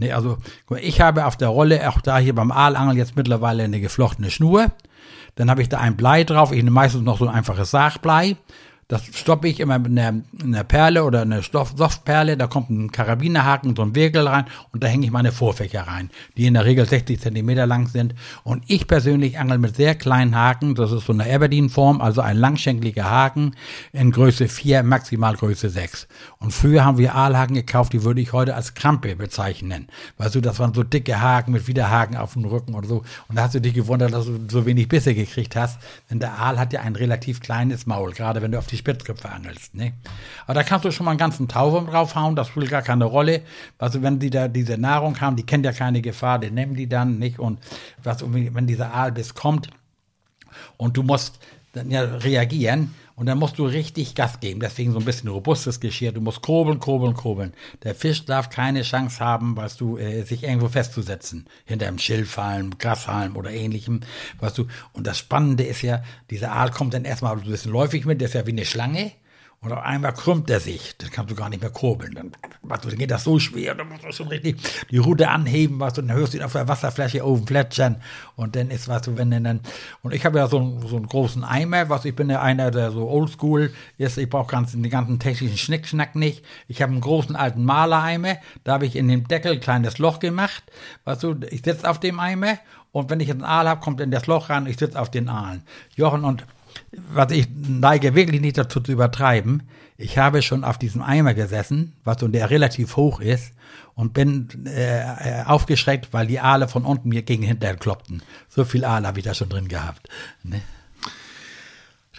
Nee, 0.02 0.14
also 0.14 0.40
ich 0.80 1.00
habe 1.00 1.28
auf 1.28 1.38
der 1.38 1.50
Rolle, 1.50 1.88
auch 1.88 2.02
da 2.02 2.18
hier 2.18 2.34
beim 2.34 2.52
Aalangeln 2.52 2.98
jetzt 2.98 3.16
mittlerweile 3.16 3.64
eine 3.64 3.80
geflochtene 3.80 4.32
Schnur. 4.32 4.72
Dann 5.36 5.52
habe 5.52 5.62
ich 5.62 5.70
da 5.70 5.78
ein 5.78 5.96
Blei 5.96 6.24
drauf, 6.24 6.52
ich 6.52 6.58
nehme 6.58 6.72
meistens 6.72 7.04
noch 7.04 7.20
so 7.20 7.28
ein 7.28 7.34
einfaches 7.34 7.70
Sachblei. 7.70 8.36
Das 8.92 9.04
stoppe 9.14 9.48
ich 9.48 9.62
immer 9.62 9.80
mit 9.80 9.98
einer, 9.98 10.22
einer 10.44 10.66
Perle 10.66 11.06
oder 11.06 11.22
einer 11.22 11.42
Softperle. 11.42 12.36
Da 12.36 12.48
kommt 12.48 12.70
ein 12.70 12.92
Karabinerhaken, 12.92 13.74
so 13.74 13.84
ein 13.84 13.96
Wirkel 13.96 14.28
rein 14.28 14.44
und 14.74 14.84
da 14.84 14.88
hänge 14.88 15.06
ich 15.06 15.14
meine 15.14 15.32
Vorfächer 15.32 15.88
rein, 15.88 16.10
die 16.36 16.46
in 16.46 16.56
der 16.56 16.66
Regel 16.66 16.86
60 16.86 17.22
Zentimeter 17.22 17.66
lang 17.66 17.88
sind. 17.88 18.16
Und 18.44 18.66
ich 18.68 18.88
persönlich 18.88 19.40
angel 19.40 19.60
mit 19.60 19.78
sehr 19.78 19.96
kleinen 19.96 20.36
Haken. 20.36 20.76
Das 20.76 20.92
ist 20.92 21.06
so 21.06 21.14
eine 21.14 21.24
Aberdeen-Form, 21.24 22.02
also 22.02 22.20
ein 22.20 22.36
langschenkliger 22.36 23.10
Haken 23.10 23.56
in 23.94 24.12
Größe 24.12 24.50
4, 24.50 24.84
maximal 24.84 25.38
Größe 25.38 25.70
6. 25.70 26.10
Und 26.40 26.52
früher 26.52 26.84
haben 26.84 26.98
wir 26.98 27.16
Aalhaken 27.16 27.56
gekauft, 27.56 27.94
die 27.94 28.04
würde 28.04 28.20
ich 28.20 28.34
heute 28.34 28.56
als 28.56 28.74
Krampe 28.74 29.16
bezeichnen. 29.16 29.88
Weißt 30.18 30.36
du, 30.36 30.42
das 30.42 30.60
waren 30.60 30.74
so 30.74 30.84
dicke 30.84 31.22
Haken 31.22 31.54
mit 31.54 31.66
Widerhaken 31.66 32.18
auf 32.18 32.34
dem 32.34 32.44
Rücken 32.44 32.76
oder 32.76 32.90
so. 32.90 33.04
Und 33.30 33.38
da 33.38 33.44
hast 33.44 33.56
du 33.56 33.62
dich 33.62 33.74
gewundert, 33.74 34.12
dass 34.12 34.26
du 34.26 34.38
so 34.50 34.66
wenig 34.66 34.90
Bisse 34.90 35.16
gekriegt 35.16 35.56
hast. 35.56 35.80
Denn 36.10 36.20
der 36.20 36.38
Aal 36.40 36.60
hat 36.60 36.74
ja 36.74 36.82
ein 36.82 36.98
relativ 36.98 37.40
kleines 37.40 37.86
Maul, 37.86 38.12
gerade 38.12 38.42
wenn 38.42 38.52
du 38.52 38.58
auf 38.58 38.68
die 38.68 38.81
Spitzköpfe 38.82 39.30
angelst. 39.30 39.76
Ne? 39.76 39.94
Aber 40.46 40.56
da 40.56 40.64
kannst 40.64 40.86
du 40.86 40.92
schon 40.92 41.06
mal 41.06 41.12
einen 41.12 41.20
ganzen 41.20 41.48
Tauwurm 41.48 41.88
draufhauen, 41.88 42.36
das 42.36 42.48
spielt 42.50 42.70
gar 42.70 42.82
keine 42.82 43.06
Rolle. 43.06 43.42
Also 43.78 44.02
wenn 44.02 44.20
die 44.20 44.30
da 44.30 44.48
diese 44.48 44.78
Nahrung 44.78 45.22
haben, 45.22 45.36
die 45.36 45.46
kennt 45.46 45.66
ja 45.66 45.72
keine 45.72 46.02
Gefahr, 46.02 46.40
den 46.40 46.56
nehmen 46.56 46.76
die 46.76 46.88
dann 46.88 47.20
nicht. 47.20 47.40
Und 47.40 47.60
was, 48.04 48.24
wenn 48.28 48.68
dieser 48.68 48.94
Aalbiss 48.94 49.34
kommt 49.34 49.70
und 50.78 50.98
du 50.98 51.04
musst 51.04 51.40
dann 51.74 51.90
ja 51.90 52.02
reagieren, 52.04 52.94
und 53.22 53.28
dann 53.28 53.38
musst 53.38 53.60
du 53.60 53.66
richtig 53.68 54.16
Gas 54.16 54.40
geben. 54.40 54.62
Deswegen 54.62 54.94
so 54.94 54.98
ein 54.98 55.06
bisschen 55.06 55.30
robustes 55.30 55.80
Geschirr. 55.80 56.12
Du 56.12 56.22
musst 56.22 56.42
kurbeln, 56.42 56.80
kurbeln, 56.80 57.14
kurbeln. 57.14 57.54
Der 57.84 57.94
Fisch 57.94 58.26
darf 58.26 58.50
keine 58.50 58.82
Chance 58.82 59.20
haben, 59.20 59.56
weißt 59.56 59.80
du, 59.80 60.00
äh, 60.00 60.24
sich 60.24 60.42
irgendwo 60.42 60.70
festzusetzen. 60.70 61.46
Hinter 61.66 61.88
einem 61.88 62.00
Schilfhalm, 62.00 62.80
Grashalm 62.80 63.36
oder 63.36 63.52
ähnlichem. 63.52 64.00
Weißt 64.40 64.58
du. 64.58 64.66
Und 64.94 65.06
das 65.06 65.20
Spannende 65.20 65.64
ist 65.64 65.84
ja, 65.84 66.02
dieser 66.32 66.54
Aal 66.54 66.72
kommt 66.72 66.96
dann 66.96 67.06
erstmal 67.06 67.38
ein 67.38 67.44
bisschen 67.44 67.72
läufig 67.72 68.06
mit. 68.06 68.22
Der 68.22 68.28
ist 68.28 68.34
ja 68.34 68.48
wie 68.48 68.54
eine 68.54 68.66
Schlange. 68.66 69.12
Und 69.64 69.74
auf 69.74 69.84
einmal 69.84 70.12
krümmt 70.12 70.50
er 70.50 70.60
sich. 70.60 70.98
Das 70.98 71.12
kannst 71.12 71.30
du 71.30 71.36
gar 71.36 71.48
nicht 71.48 71.62
mehr 71.62 71.70
kurbeln. 71.70 72.16
Dann, 72.16 72.32
dann 72.68 72.96
geht 72.98 73.12
das 73.12 73.24
so 73.24 73.38
schwer. 73.38 73.76
Dann 73.76 73.90
musst 73.90 74.04
du 74.04 74.12
schon 74.12 74.28
richtig 74.28 74.60
die 74.90 74.98
Rute 74.98 75.30
anheben, 75.30 75.80
was 75.80 75.94
du, 75.94 76.02
dann 76.02 76.18
hörst 76.18 76.34
du 76.34 76.38
ihn 76.38 76.44
auf 76.44 76.54
der 76.54 76.68
Wasserfläche 76.68 77.24
oben 77.24 77.46
plätschern. 77.46 78.02
Und 78.36 78.56
dann 78.56 78.72
ist, 78.72 78.88
was 78.88 79.04
du, 79.04 79.20
wenn 79.20 79.30
dann, 79.30 79.60
und 80.02 80.16
ich 80.16 80.26
habe 80.26 80.40
ja 80.40 80.48
so, 80.48 80.58
einen, 80.58 80.88
so 80.88 80.96
einen 80.96 81.06
großen 81.06 81.44
Eimer, 81.44 81.90
was 81.90 82.06
ich 82.06 82.16
bin 82.16 82.32
ja 82.32 82.42
einer, 82.42 82.72
der 82.72 82.90
so 82.90 83.08
oldschool 83.08 83.72
ist. 84.00 84.18
Ich 84.18 84.32
brauche 84.32 84.50
ganz, 84.50 84.72
den 84.72 84.90
ganzen 84.90 85.20
technischen 85.20 85.60
Schnickschnack 85.60 86.16
nicht. 86.16 86.44
Ich 86.68 86.82
habe 86.82 86.92
einen 86.92 87.02
großen 87.02 87.36
alten 87.36 87.64
Malereimer. 87.64 88.38
Da 88.64 88.74
habe 88.74 88.88
ich 88.88 88.96
in 88.96 89.08
dem 89.10 89.28
Deckel 89.28 89.52
ein 89.52 89.60
kleines 89.60 90.00
Loch 90.00 90.18
gemacht. 90.18 90.64
Weißt 91.04 91.22
du, 91.22 91.36
ich 91.52 91.62
sitze 91.62 91.88
auf 91.88 92.00
dem 92.00 92.20
Eimer. 92.20 92.58
Und 92.92 93.12
wenn 93.12 93.20
ich 93.20 93.30
einen 93.30 93.44
Aal 93.44 93.70
habe, 93.70 93.82
kommt 93.82 94.02
in 94.02 94.10
das 94.10 94.26
Loch 94.26 94.50
ran. 94.50 94.66
Ich 94.66 94.78
sitze 94.78 95.00
auf 95.00 95.12
den 95.12 95.30
Aalen. 95.30 95.62
Jochen 95.96 96.24
und 96.24 96.48
was 96.92 97.32
ich 97.32 97.48
neige 97.54 98.16
wirklich 98.16 98.42
nicht 98.42 98.58
dazu 98.58 98.80
zu 98.80 98.92
übertreiben. 98.92 99.64
Ich 99.98 100.18
habe 100.18 100.42
schon 100.42 100.64
auf 100.64 100.78
diesem 100.78 101.02
Eimer 101.02 101.34
gesessen, 101.34 101.94
was 102.04 102.20
so 102.20 102.28
der 102.28 102.50
relativ 102.50 102.96
hoch 102.96 103.20
ist, 103.20 103.54
und 103.94 104.14
bin 104.14 104.48
äh, 104.66 105.44
aufgeschreckt, 105.46 106.12
weil 106.12 106.28
die 106.28 106.40
Aale 106.40 106.68
von 106.68 106.86
unten 106.86 107.10
mir 107.10 107.22
gegen 107.22 107.44
hinterher 107.44 107.78
kloppten. 107.78 108.24
So 108.50 108.66
viel 108.66 108.84
Aale 108.84 109.08
habe 109.08 109.20
ich 109.20 109.26
da 109.26 109.34
schon 109.34 109.50
drin 109.50 109.68
gehabt. 109.68 110.10
Ne? 110.44 110.62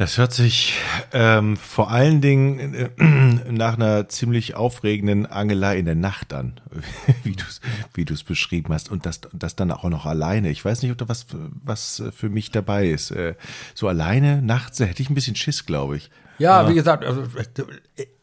Das 0.03 0.19
hört 0.19 0.33
sich 0.33 0.75
ähm, 1.13 1.57
vor 1.57 1.93
allen 1.93 2.21
Dingen 2.21 2.75
äh, 2.75 2.89
nach 3.53 3.75
einer 3.75 4.09
ziemlich 4.09 4.57
aufregenden 4.57 5.27
Angelei 5.27 5.79
in 5.79 5.85
der 5.85 5.95
Nacht 5.95 6.33
an, 6.33 6.61
wie 7.23 7.37
du 7.37 7.45
es 7.49 7.61
wie 7.95 8.05
du's 8.05 8.25
beschrieben 8.25 8.75
hast. 8.75 8.91
Und 8.91 9.07
das, 9.07 9.21
das 9.33 9.55
dann 9.55 9.71
auch 9.71 9.85
noch 9.85 10.05
alleine. 10.05 10.51
Ich 10.51 10.65
weiß 10.65 10.83
nicht, 10.83 10.91
ob 10.91 10.99
da 10.99 11.09
was, 11.09 11.27
was 11.63 12.03
für 12.17 12.31
mich 12.31 12.51
dabei 12.51 12.89
ist. 12.89 13.13
Äh, 13.13 13.37
so 13.75 13.87
alleine 13.87 14.43
nachts 14.43 14.81
hätte 14.81 15.03
ich 15.03 15.09
ein 15.09 15.15
bisschen 15.15 15.37
Schiss, 15.37 15.67
glaube 15.67 15.99
ich. 15.99 16.11
Ja, 16.39 16.69
wie 16.69 16.75
gesagt, 16.75 17.05
also, 17.05 17.23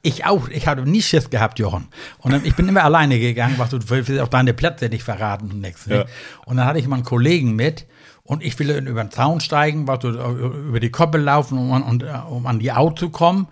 ich 0.01 0.25
auch. 0.25 0.49
Ich 0.49 0.67
habe 0.67 0.81
nie 0.81 1.01
Schiss 1.01 1.29
gehabt, 1.29 1.59
Jochen. 1.59 1.87
Und 2.17 2.33
dann, 2.33 2.43
ich 2.43 2.57
bin 2.57 2.67
immer 2.67 2.83
alleine 2.83 3.19
gegangen, 3.19 3.55
was 3.55 3.69
du 3.69 3.79
willst 3.87 4.11
auch 4.19 4.27
deine 4.27 4.53
Plätze 4.53 4.89
nicht 4.89 5.03
verraten 5.03 5.49
und 5.49 5.61
nichts. 5.61 5.85
Ja. 5.85 6.03
Und 6.45 6.57
dann 6.57 6.65
hatte 6.65 6.79
ich 6.79 6.87
mal 6.87 6.97
einen 6.97 7.05
Kollegen 7.05 7.55
mit 7.55 7.85
und 8.29 8.43
ich 8.43 8.59
will 8.59 8.69
über 8.69 9.03
den 9.03 9.09
Zaun 9.09 9.39
steigen, 9.39 9.87
was, 9.87 10.03
über 10.03 10.79
die 10.79 10.91
Koppel 10.91 11.19
laufen, 11.19 11.57
um, 11.57 11.71
um, 11.71 11.99
um 12.29 12.45
an 12.45 12.59
die 12.59 12.71
Au 12.71 12.91
zu 12.91 13.09
kommen. 13.09 13.47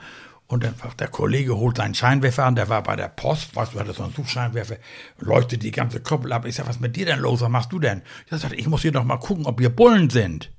Und 0.45 0.63
dann, 0.63 0.75
der 0.99 1.07
Kollege 1.07 1.57
holt 1.57 1.77
seinen 1.77 1.95
Scheinwerfer 1.95 2.45
an, 2.45 2.53
der 2.53 2.69
war 2.69 2.83
bei 2.83 2.95
der 2.95 3.07
Post, 3.07 3.55
weißt 3.55 3.73
du, 3.73 3.79
hat 3.79 3.87
so 3.87 4.03
einen 4.03 4.13
Suchscheinwerfer, 4.13 4.75
leuchtet 5.17 5.63
die 5.63 5.71
ganze 5.71 5.99
Koppel 5.99 6.31
ab. 6.31 6.45
Ich 6.45 6.53
sag, 6.53 6.67
was 6.67 6.79
mit 6.79 6.95
dir 6.95 7.07
denn 7.07 7.17
los? 7.19 7.41
Was 7.41 7.49
machst 7.49 7.71
du 7.71 7.79
denn? 7.79 8.03
Ich 8.29 8.37
sag, 8.37 8.53
ich 8.53 8.67
muss 8.67 8.83
hier 8.83 8.91
doch 8.91 9.03
mal 9.03 9.17
gucken, 9.17 9.47
ob 9.47 9.57
wir 9.57 9.69
Bullen 9.69 10.11
sind. 10.11 10.51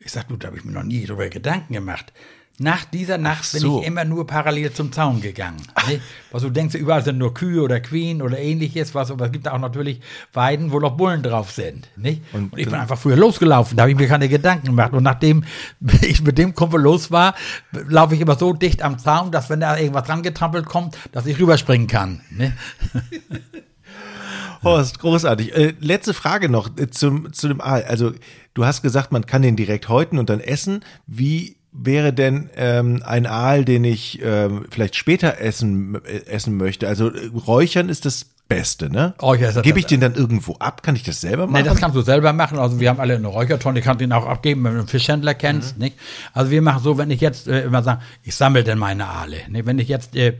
Ich 0.00 0.12
sag, 0.12 0.28
du, 0.28 0.36
da 0.36 0.48
habe 0.48 0.58
ich 0.58 0.64
mir 0.64 0.72
noch 0.72 0.84
nie 0.84 1.04
darüber 1.04 1.28
Gedanken 1.28 1.72
gemacht. 1.72 2.12
Nach 2.60 2.84
dieser 2.84 3.18
Nacht 3.18 3.44
so. 3.44 3.58
bin 3.58 3.80
ich 3.80 3.86
immer 3.86 4.04
nur 4.04 4.26
parallel 4.26 4.72
zum 4.72 4.90
Zaun 4.90 5.20
gegangen. 5.20 5.62
Ne? 5.88 6.00
Was 6.32 6.42
du 6.42 6.50
denkst, 6.50 6.74
überall 6.74 7.04
sind 7.04 7.16
nur 7.16 7.32
Kühe 7.32 7.62
oder 7.62 7.78
Queen 7.78 8.20
oder 8.20 8.36
ähnliches, 8.36 8.96
was, 8.96 9.12
aber 9.12 9.26
es 9.26 9.32
gibt 9.32 9.46
auch 9.46 9.60
natürlich 9.60 10.00
Weiden, 10.32 10.72
wo 10.72 10.80
noch 10.80 10.96
Bullen 10.96 11.22
drauf 11.22 11.52
sind. 11.52 11.88
Nicht? 11.96 12.22
Und, 12.32 12.52
und 12.52 12.58
ich 12.58 12.66
bin 12.66 12.74
einfach 12.74 12.98
früher 12.98 13.16
losgelaufen, 13.16 13.76
da 13.76 13.82
habe 13.82 13.92
ich 13.92 13.96
mir 13.96 14.08
keine 14.08 14.28
Gedanken 14.28 14.66
gemacht. 14.66 14.92
Und 14.92 15.04
nachdem 15.04 15.44
ich 16.02 16.20
mit 16.22 16.36
dem 16.36 16.52
Kumpel 16.52 16.80
los 16.80 17.12
war, 17.12 17.36
laufe 17.70 18.16
ich 18.16 18.20
immer 18.20 18.36
so 18.36 18.52
dicht 18.52 18.82
am 18.82 18.98
Zaun, 18.98 19.30
dass 19.30 19.48
wenn 19.50 19.60
da 19.60 19.76
irgendwas 19.76 20.08
dran 20.08 20.24
getrampelt 20.24 20.66
kommt, 20.66 20.98
dass 21.12 21.26
ich 21.26 21.38
rüberspringen 21.38 21.86
kann. 21.86 22.22
Ne? 22.30 22.56
Horst, 24.62 24.98
großartig. 24.98 25.56
Äh, 25.56 25.74
letzte 25.80 26.14
Frage 26.14 26.48
noch 26.48 26.70
äh, 26.78 26.90
zum, 26.90 27.32
zu 27.32 27.48
dem 27.48 27.60
Aal. 27.60 27.84
Also, 27.84 28.12
du 28.54 28.64
hast 28.64 28.82
gesagt, 28.82 29.12
man 29.12 29.26
kann 29.26 29.42
den 29.42 29.56
direkt 29.56 29.88
häuten 29.88 30.18
und 30.18 30.30
dann 30.30 30.40
essen. 30.40 30.84
Wie 31.06 31.58
wäre 31.72 32.12
denn 32.12 32.50
ähm, 32.56 33.02
ein 33.04 33.26
Aal, 33.26 33.64
den 33.64 33.84
ich 33.84 34.20
ähm, 34.22 34.66
vielleicht 34.70 34.96
später 34.96 35.38
essen, 35.38 36.00
äh, 36.04 36.26
essen 36.26 36.56
möchte? 36.56 36.88
Also 36.88 37.10
äh, 37.10 37.26
Räuchern 37.46 37.88
ist 37.88 38.04
das 38.04 38.26
Beste, 38.48 38.90
ne? 38.90 39.14
Räuchern 39.20 39.50
ist 39.50 39.62
Gebe 39.62 39.78
ich 39.78 39.86
den 39.86 40.00
dann 40.00 40.14
irgendwo 40.14 40.54
ab? 40.54 40.82
Kann 40.82 40.96
ich 40.96 41.02
das 41.02 41.20
selber 41.20 41.46
machen? 41.46 41.62
Nee, 41.62 41.68
das 41.68 41.78
kannst 41.78 41.96
du 41.96 42.00
selber 42.00 42.32
machen. 42.32 42.58
Also 42.58 42.80
wir 42.80 42.88
haben 42.88 42.98
alle 42.98 43.14
eine 43.14 43.26
Räuchertonne, 43.26 43.80
ich 43.80 43.84
kann 43.84 43.98
den 43.98 44.12
auch 44.12 44.26
abgeben, 44.26 44.64
wenn 44.64 44.72
du 44.72 44.78
einen 44.78 44.88
Fischhändler 44.88 45.34
kennst, 45.34 45.76
mhm. 45.76 45.84
nicht? 45.84 45.98
Also 46.32 46.50
wir 46.50 46.62
machen 46.62 46.82
so, 46.82 46.96
wenn 46.96 47.10
ich 47.10 47.20
jetzt 47.20 47.46
äh, 47.46 47.64
immer 47.64 47.82
sage, 47.82 48.00
ich 48.22 48.34
sammle 48.34 48.64
denn 48.64 48.78
meine 48.78 49.06
Aale. 49.06 49.36
Ne? 49.48 49.66
Wenn 49.66 49.78
ich 49.78 49.88
jetzt 49.88 50.16
äh, 50.16 50.38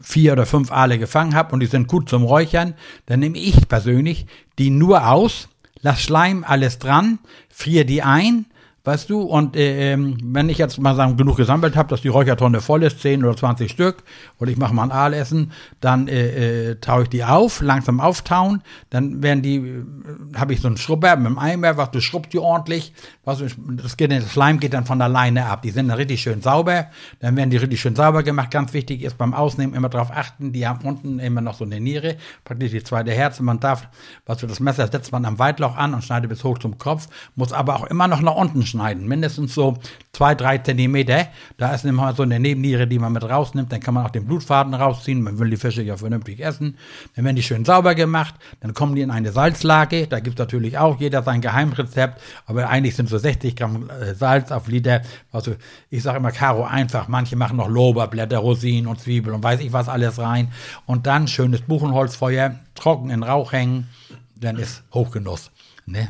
vier 0.00 0.32
oder 0.32 0.46
fünf 0.46 0.70
Aale 0.70 0.98
gefangen 0.98 1.34
habe 1.34 1.52
und 1.52 1.60
die 1.60 1.66
sind 1.66 1.88
gut 1.88 2.08
zum 2.08 2.22
Räuchern, 2.22 2.74
dann 3.06 3.20
nehme 3.20 3.38
ich 3.38 3.68
persönlich 3.68 4.26
die 4.58 4.70
nur 4.70 5.08
aus, 5.08 5.48
lass 5.80 6.02
Schleim 6.02 6.44
alles 6.46 6.78
dran, 6.78 7.18
friere 7.48 7.84
die 7.84 8.02
ein, 8.02 8.46
weißt 8.86 9.10
du, 9.10 9.22
und 9.22 9.56
äh, 9.56 9.92
ähm, 9.92 10.16
wenn 10.22 10.48
ich 10.48 10.58
jetzt 10.58 10.78
mal 10.78 10.94
sagen, 10.94 11.16
genug 11.16 11.36
gesammelt 11.36 11.74
habe, 11.74 11.88
dass 11.88 12.02
die 12.02 12.08
Räuchertonne 12.08 12.60
voll 12.60 12.84
ist, 12.84 13.00
10 13.00 13.24
oder 13.24 13.36
20 13.36 13.68
Stück, 13.68 14.04
oder 14.38 14.50
ich 14.52 14.56
mache 14.56 14.72
mal 14.72 14.84
ein 14.84 14.92
Aalessen, 14.92 15.50
dann 15.80 16.06
äh, 16.06 16.70
äh, 16.70 16.74
taue 16.76 17.02
ich 17.02 17.08
die 17.08 17.24
auf, 17.24 17.60
langsam 17.60 17.98
auftauen, 17.98 18.62
dann 18.90 19.24
werden 19.24 19.42
die, 19.42 19.56
äh, 19.56 19.84
habe 20.36 20.52
ich 20.52 20.60
so 20.60 20.68
einen 20.68 20.76
Schrubber 20.76 21.16
mit 21.16 21.26
einem 21.26 21.38
Eimer, 21.38 21.76
was 21.76 21.90
du 21.90 22.00
schrubbst 22.00 22.32
die 22.32 22.38
ordentlich, 22.38 22.92
was 23.24 23.40
das, 23.40 23.96
geht, 23.96 24.12
das 24.12 24.30
Schleim 24.30 24.60
geht 24.60 24.72
dann 24.72 24.86
von 24.86 25.02
alleine 25.02 25.46
ab, 25.46 25.62
die 25.62 25.70
sind 25.70 25.88
dann 25.88 25.96
richtig 25.96 26.22
schön 26.22 26.40
sauber, 26.40 26.86
dann 27.18 27.36
werden 27.36 27.50
die 27.50 27.56
richtig 27.56 27.80
schön 27.80 27.96
sauber 27.96 28.22
gemacht, 28.22 28.52
ganz 28.52 28.72
wichtig 28.72 29.02
ist 29.02 29.18
beim 29.18 29.34
Ausnehmen 29.34 29.74
immer 29.74 29.88
darauf 29.88 30.12
achten, 30.12 30.52
die 30.52 30.64
haben 30.64 30.86
unten 30.86 31.18
immer 31.18 31.40
noch 31.40 31.54
so 31.54 31.64
eine 31.64 31.80
Niere, 31.80 32.18
praktisch 32.44 32.70
die 32.70 32.84
zweite 32.84 33.10
Herze, 33.10 33.42
man 33.42 33.58
darf, 33.58 33.88
was 34.26 34.38
du 34.38 34.46
das 34.46 34.60
Messer 34.60 34.86
setzt 34.86 35.10
man 35.10 35.24
am 35.24 35.40
Weitloch 35.40 35.76
an 35.76 35.92
und 35.92 36.04
schneidet 36.04 36.30
bis 36.30 36.44
hoch 36.44 36.58
zum 36.58 36.78
Kopf, 36.78 37.08
muss 37.34 37.52
aber 37.52 37.74
auch 37.74 37.86
immer 37.86 38.06
noch 38.06 38.20
nach 38.20 38.36
unten 38.36 38.64
schneiden, 38.64 38.75
schneiden, 38.76 39.08
mindestens 39.08 39.54
so 39.54 39.78
zwei, 40.12 40.34
drei 40.34 40.58
Zentimeter. 40.58 41.28
Da 41.56 41.74
ist 41.74 41.84
immer 41.84 42.14
so 42.14 42.22
eine 42.22 42.38
Nebenniere, 42.38 42.86
die 42.86 42.98
man 42.98 43.12
mit 43.12 43.24
rausnimmt. 43.24 43.72
Dann 43.72 43.80
kann 43.80 43.94
man 43.94 44.06
auch 44.06 44.10
den 44.10 44.26
Blutfaden 44.26 44.74
rausziehen. 44.74 45.22
Man 45.22 45.38
will 45.38 45.50
die 45.50 45.56
Fische 45.56 45.82
ja 45.82 45.96
vernünftig 45.96 46.40
essen. 46.40 46.76
Dann 47.14 47.24
werden 47.24 47.36
die 47.36 47.42
schön 47.42 47.64
sauber 47.64 47.94
gemacht. 47.94 48.34
Dann 48.60 48.74
kommen 48.74 48.94
die 48.94 49.02
in 49.02 49.10
eine 49.10 49.32
Salzlage. 49.32 50.06
Da 50.06 50.20
gibt 50.20 50.38
es 50.38 50.38
natürlich 50.38 50.78
auch 50.78 51.00
jeder 51.00 51.22
sein 51.22 51.40
Geheimrezept. 51.40 52.20
Aber 52.46 52.68
eigentlich 52.68 52.96
sind 52.96 53.08
so 53.08 53.18
60 53.18 53.56
Gramm 53.56 53.90
äh, 53.90 54.14
Salz 54.14 54.52
auf 54.52 54.68
Liter. 54.68 55.02
Also 55.32 55.54
ich 55.90 56.02
sage 56.02 56.18
immer 56.18 56.32
Karo 56.32 56.64
einfach. 56.64 57.08
Manche 57.08 57.36
machen 57.36 57.56
noch 57.56 57.68
Lorbeerblätter, 57.68 58.38
Rosinen 58.38 58.86
und 58.86 59.00
Zwiebeln 59.00 59.34
und 59.34 59.42
weiß 59.42 59.60
ich 59.60 59.72
was 59.72 59.88
alles 59.88 60.18
rein. 60.18 60.52
Und 60.86 61.06
dann 61.06 61.28
schönes 61.28 61.62
Buchenholzfeuer, 61.62 62.54
trocken 62.74 63.10
in 63.10 63.22
Rauch 63.22 63.52
hängen. 63.52 63.88
Dann 64.38 64.56
ist 64.56 64.82
Hochgenuss. 64.92 65.50
Ne? 65.86 66.08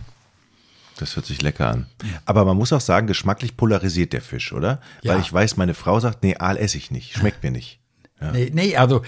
Das 0.98 1.14
hört 1.16 1.26
sich 1.26 1.42
lecker 1.42 1.68
an. 1.68 1.87
Aber 2.24 2.44
man 2.44 2.56
muss 2.56 2.72
auch 2.72 2.80
sagen, 2.80 3.06
geschmacklich 3.06 3.56
polarisiert 3.56 4.12
der 4.12 4.22
Fisch, 4.22 4.52
oder? 4.52 4.80
Ja. 5.02 5.14
Weil 5.14 5.20
ich 5.20 5.32
weiß, 5.32 5.56
meine 5.56 5.74
Frau 5.74 6.00
sagt, 6.00 6.22
nee, 6.22 6.37
Aal 6.37 6.56
esse 6.56 6.78
ich 6.78 6.90
nicht. 6.90 7.14
Schmeckt 7.14 7.42
mir 7.42 7.50
nicht. 7.50 7.80
Nee, 8.32 8.50
nee, 8.52 8.76
also 8.76 9.02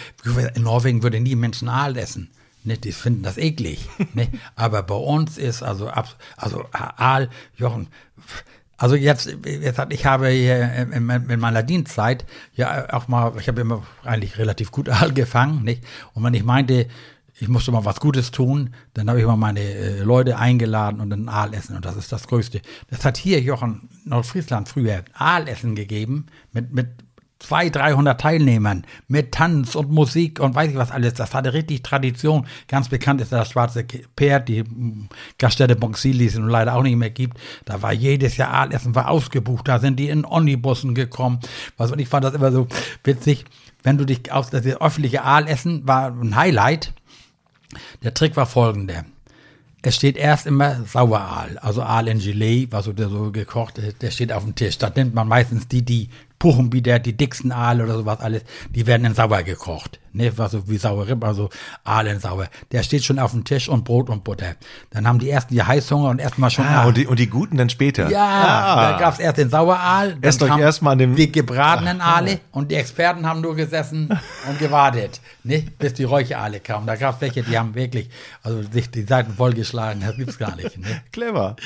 in 0.54 0.62
Norwegen 0.62 1.02
würde 1.02 1.18
nie 1.18 1.34
Menschen 1.34 1.68
Aal 1.68 1.96
essen. 1.96 2.30
Ne, 2.64 2.76
die 2.76 2.92
finden 2.92 3.22
das 3.22 3.38
eklig. 3.38 3.88
ne? 4.14 4.28
Aber 4.54 4.82
bei 4.82 4.94
uns 4.94 5.38
ist 5.38 5.62
also, 5.62 5.90
also 6.36 6.66
Aal, 6.72 7.30
Jochen, 7.56 7.88
also 8.76 8.94
jetzt, 8.94 9.34
jetzt 9.44 9.78
hat, 9.78 9.92
ich 9.92 10.04
habe 10.04 10.28
hier 10.28 10.88
in 10.92 11.40
meiner 11.40 11.62
Dienstzeit 11.62 12.26
ja 12.54 12.92
auch 12.92 13.08
mal, 13.08 13.32
ich 13.40 13.48
habe 13.48 13.60
immer 13.60 13.82
eigentlich 14.04 14.38
relativ 14.38 14.70
gut 14.70 14.88
Aal 14.88 15.12
gefangen, 15.12 15.64
nicht? 15.64 15.84
Und 16.12 16.22
wenn 16.22 16.34
ich 16.34 16.44
meinte, 16.44 16.86
ich 17.40 17.48
musste 17.48 17.72
mal 17.72 17.84
was 17.84 18.00
Gutes 18.00 18.30
tun, 18.30 18.70
dann 18.94 19.08
habe 19.08 19.20
ich 19.20 19.26
mal 19.26 19.36
meine 19.36 19.60
äh, 19.60 20.02
Leute 20.02 20.38
eingeladen 20.38 21.00
und 21.00 21.10
dann 21.10 21.28
Aal 21.28 21.54
essen 21.54 21.76
und 21.76 21.84
das 21.84 21.96
ist 21.96 22.12
das 22.12 22.26
Größte. 22.26 22.60
Das 22.90 23.04
hat 23.04 23.16
hier 23.16 23.40
Jochen 23.40 23.88
Nordfriesland 24.04 24.68
früher 24.68 25.04
Aalessen 25.14 25.74
gegeben 25.74 26.26
mit 26.52 26.72
mit 26.72 26.88
200, 27.40 27.76
300 27.76 28.20
Teilnehmern 28.20 28.84
mit 29.06 29.32
Tanz 29.32 29.74
und 29.76 29.90
Musik 29.90 30.40
und 30.40 30.54
weiß 30.54 30.70
ich 30.70 30.76
was 30.76 30.90
alles. 30.90 31.14
Das 31.14 31.34
hatte 31.34 31.52
richtig 31.52 31.82
Tradition. 31.82 32.46
Ganz 32.66 32.88
bekannt 32.88 33.20
ist 33.20 33.32
das 33.32 33.50
Schwarze 33.50 33.86
Pferd, 34.16 34.48
die 34.48 34.64
mm, 34.64 35.08
Gaststätte 35.38 35.76
Bonxil, 35.76 36.18
die 36.18 36.26
es 36.26 36.36
nun 36.36 36.48
leider 36.48 36.74
auch 36.74 36.82
nicht 36.82 36.96
mehr 36.96 37.10
gibt. 37.10 37.38
Da 37.64 37.80
war 37.80 37.92
jedes 37.92 38.36
Jahr 38.36 38.50
Aalessen 38.50 38.94
war 38.94 39.08
ausgebucht. 39.08 39.68
Da 39.68 39.78
sind 39.78 40.00
die 40.00 40.08
in 40.08 40.24
Omnibussen 40.24 40.94
gekommen. 40.94 41.38
Was, 41.76 41.92
und 41.92 42.00
ich 42.00 42.08
fand 42.08 42.24
das 42.24 42.34
immer 42.34 42.50
so 42.50 42.66
witzig. 43.04 43.44
Wenn 43.84 43.98
du 43.98 44.04
dich 44.04 44.32
aus, 44.32 44.50
das 44.50 44.66
öffentliche 44.66 45.22
Aalessen 45.22 45.86
war 45.86 46.10
ein 46.10 46.34
Highlight. 46.34 46.92
Der 48.02 48.14
Trick 48.14 48.36
war 48.36 48.46
folgender. 48.46 49.04
Es 49.82 49.94
steht 49.94 50.16
erst 50.16 50.46
immer 50.46 50.84
Saueraal, 50.84 51.58
also 51.58 51.82
Aal 51.82 52.08
in 52.08 52.18
Gelee, 52.18 52.66
was 52.70 52.86
so, 52.86 52.92
so 52.96 53.30
gekocht 53.30 53.78
ist, 53.78 54.02
der 54.02 54.10
steht 54.10 54.32
auf 54.32 54.42
dem 54.42 54.54
Tisch. 54.54 54.76
Da 54.78 54.90
nimmt 54.90 55.14
man 55.14 55.28
meistens 55.28 55.68
die, 55.68 55.82
die 55.82 56.08
Puchenbieder, 56.38 56.98
die 56.98 57.16
dicksten 57.16 57.50
Aal 57.52 57.80
oder 57.82 57.94
sowas 57.94 58.20
alles, 58.20 58.42
die 58.70 58.86
werden 58.86 59.04
in 59.04 59.14
sauer 59.14 59.42
gekocht. 59.42 59.98
Ne, 60.12 60.32
was 60.36 60.52
so 60.52 60.68
wie 60.68 60.78
saure 60.78 61.06
Rippe, 61.06 61.26
also 61.26 61.50
Aal 61.84 62.06
in 62.06 62.18
sauer. 62.18 62.46
Der 62.72 62.82
steht 62.82 63.04
schon 63.04 63.18
auf 63.18 63.32
dem 63.32 63.44
Tisch 63.44 63.68
und 63.68 63.84
Brot 63.84 64.08
und 64.08 64.24
Butter. 64.24 64.54
Dann 64.90 65.06
haben 65.06 65.18
die 65.18 65.28
ersten 65.30 65.52
die 65.54 65.62
Heißhunger 65.62 66.08
und 66.08 66.18
erstmal 66.18 66.50
schon. 66.50 66.64
Ah, 66.66 66.86
und 66.86 66.96
die, 66.96 67.06
und 67.06 67.18
die 67.18 67.28
guten 67.28 67.56
dann 67.58 67.68
später. 67.68 68.10
Ja, 68.10 68.24
Ah. 68.26 68.90
da 68.92 68.98
gab's 68.98 69.18
erst 69.18 69.36
den 69.38 69.50
Saueraal. 69.50 70.12
dann 70.14 70.22
Esst 70.22 70.42
euch 70.42 70.48
kam 70.48 70.60
erst 70.60 70.80
mal 70.82 70.92
an 70.92 70.98
dem- 70.98 71.14
Die 71.14 71.30
gebratenen 71.30 72.00
Aale 72.00 72.40
und 72.52 72.70
die 72.70 72.76
Experten 72.76 73.26
haben 73.26 73.42
nur 73.42 73.54
gesessen 73.54 74.08
und 74.48 74.58
gewartet, 74.58 75.20
ne, 75.44 75.66
bis 75.78 75.92
die 75.94 76.04
Räucheraale 76.04 76.60
kamen. 76.60 76.86
Da 76.86 76.96
gab's 76.96 77.20
welche, 77.20 77.42
die 77.42 77.56
haben 77.58 77.74
wirklich, 77.74 78.08
also 78.42 78.62
sich 78.62 78.90
die 78.90 79.02
Seiten 79.02 79.34
vollgeschlagen, 79.34 80.00
das 80.00 80.16
gibt's 80.16 80.38
gar 80.38 80.56
nicht. 80.56 80.78
Ne? 80.78 80.86
Clever. 81.12 81.56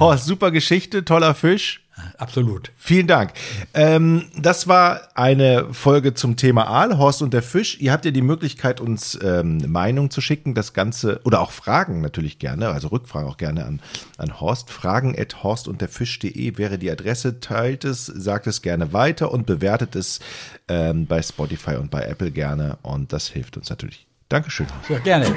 Horst, 0.00 0.24
super 0.24 0.50
Geschichte, 0.50 1.04
toller 1.04 1.34
Fisch. 1.34 1.84
Absolut. 2.16 2.72
Vielen 2.76 3.06
Dank. 3.06 3.32
Ähm, 3.74 4.24
das 4.36 4.66
war 4.66 5.00
eine 5.14 5.72
Folge 5.72 6.14
zum 6.14 6.36
Thema 6.36 6.66
Aal, 6.66 6.98
Horst 6.98 7.22
und 7.22 7.32
der 7.32 7.42
Fisch. 7.42 7.78
Ihr 7.80 7.92
habt 7.92 8.04
ja 8.04 8.10
die 8.10 8.22
Möglichkeit, 8.22 8.80
uns 8.80 9.18
ähm, 9.22 9.62
Meinung 9.70 10.10
zu 10.10 10.20
schicken, 10.20 10.54
das 10.54 10.72
Ganze, 10.72 11.20
oder 11.24 11.40
auch 11.40 11.52
Fragen 11.52 12.00
natürlich 12.00 12.38
gerne, 12.38 12.68
also 12.68 12.88
Rückfragen 12.88 13.28
auch 13.28 13.36
gerne 13.36 13.64
an, 13.66 13.80
an 14.16 14.40
Horst. 14.40 14.70
Fragen 14.70 15.18
at 15.18 15.42
horstundderfisch.de 15.42 16.58
wäre 16.58 16.78
die 16.78 16.90
Adresse. 16.90 17.40
Teilt 17.40 17.84
es, 17.84 18.06
sagt 18.06 18.46
es 18.46 18.62
gerne 18.62 18.92
weiter 18.92 19.32
und 19.32 19.46
bewertet 19.46 19.96
es 19.96 20.20
ähm, 20.68 21.06
bei 21.06 21.22
Spotify 21.22 21.76
und 21.76 21.90
bei 21.90 22.02
Apple 22.02 22.30
gerne. 22.30 22.78
Und 22.82 23.12
das 23.12 23.28
hilft 23.28 23.56
uns 23.56 23.70
natürlich. 23.70 24.06
Dankeschön. 24.28 24.66
Ja, 24.88 24.98
gerne. 24.98 25.34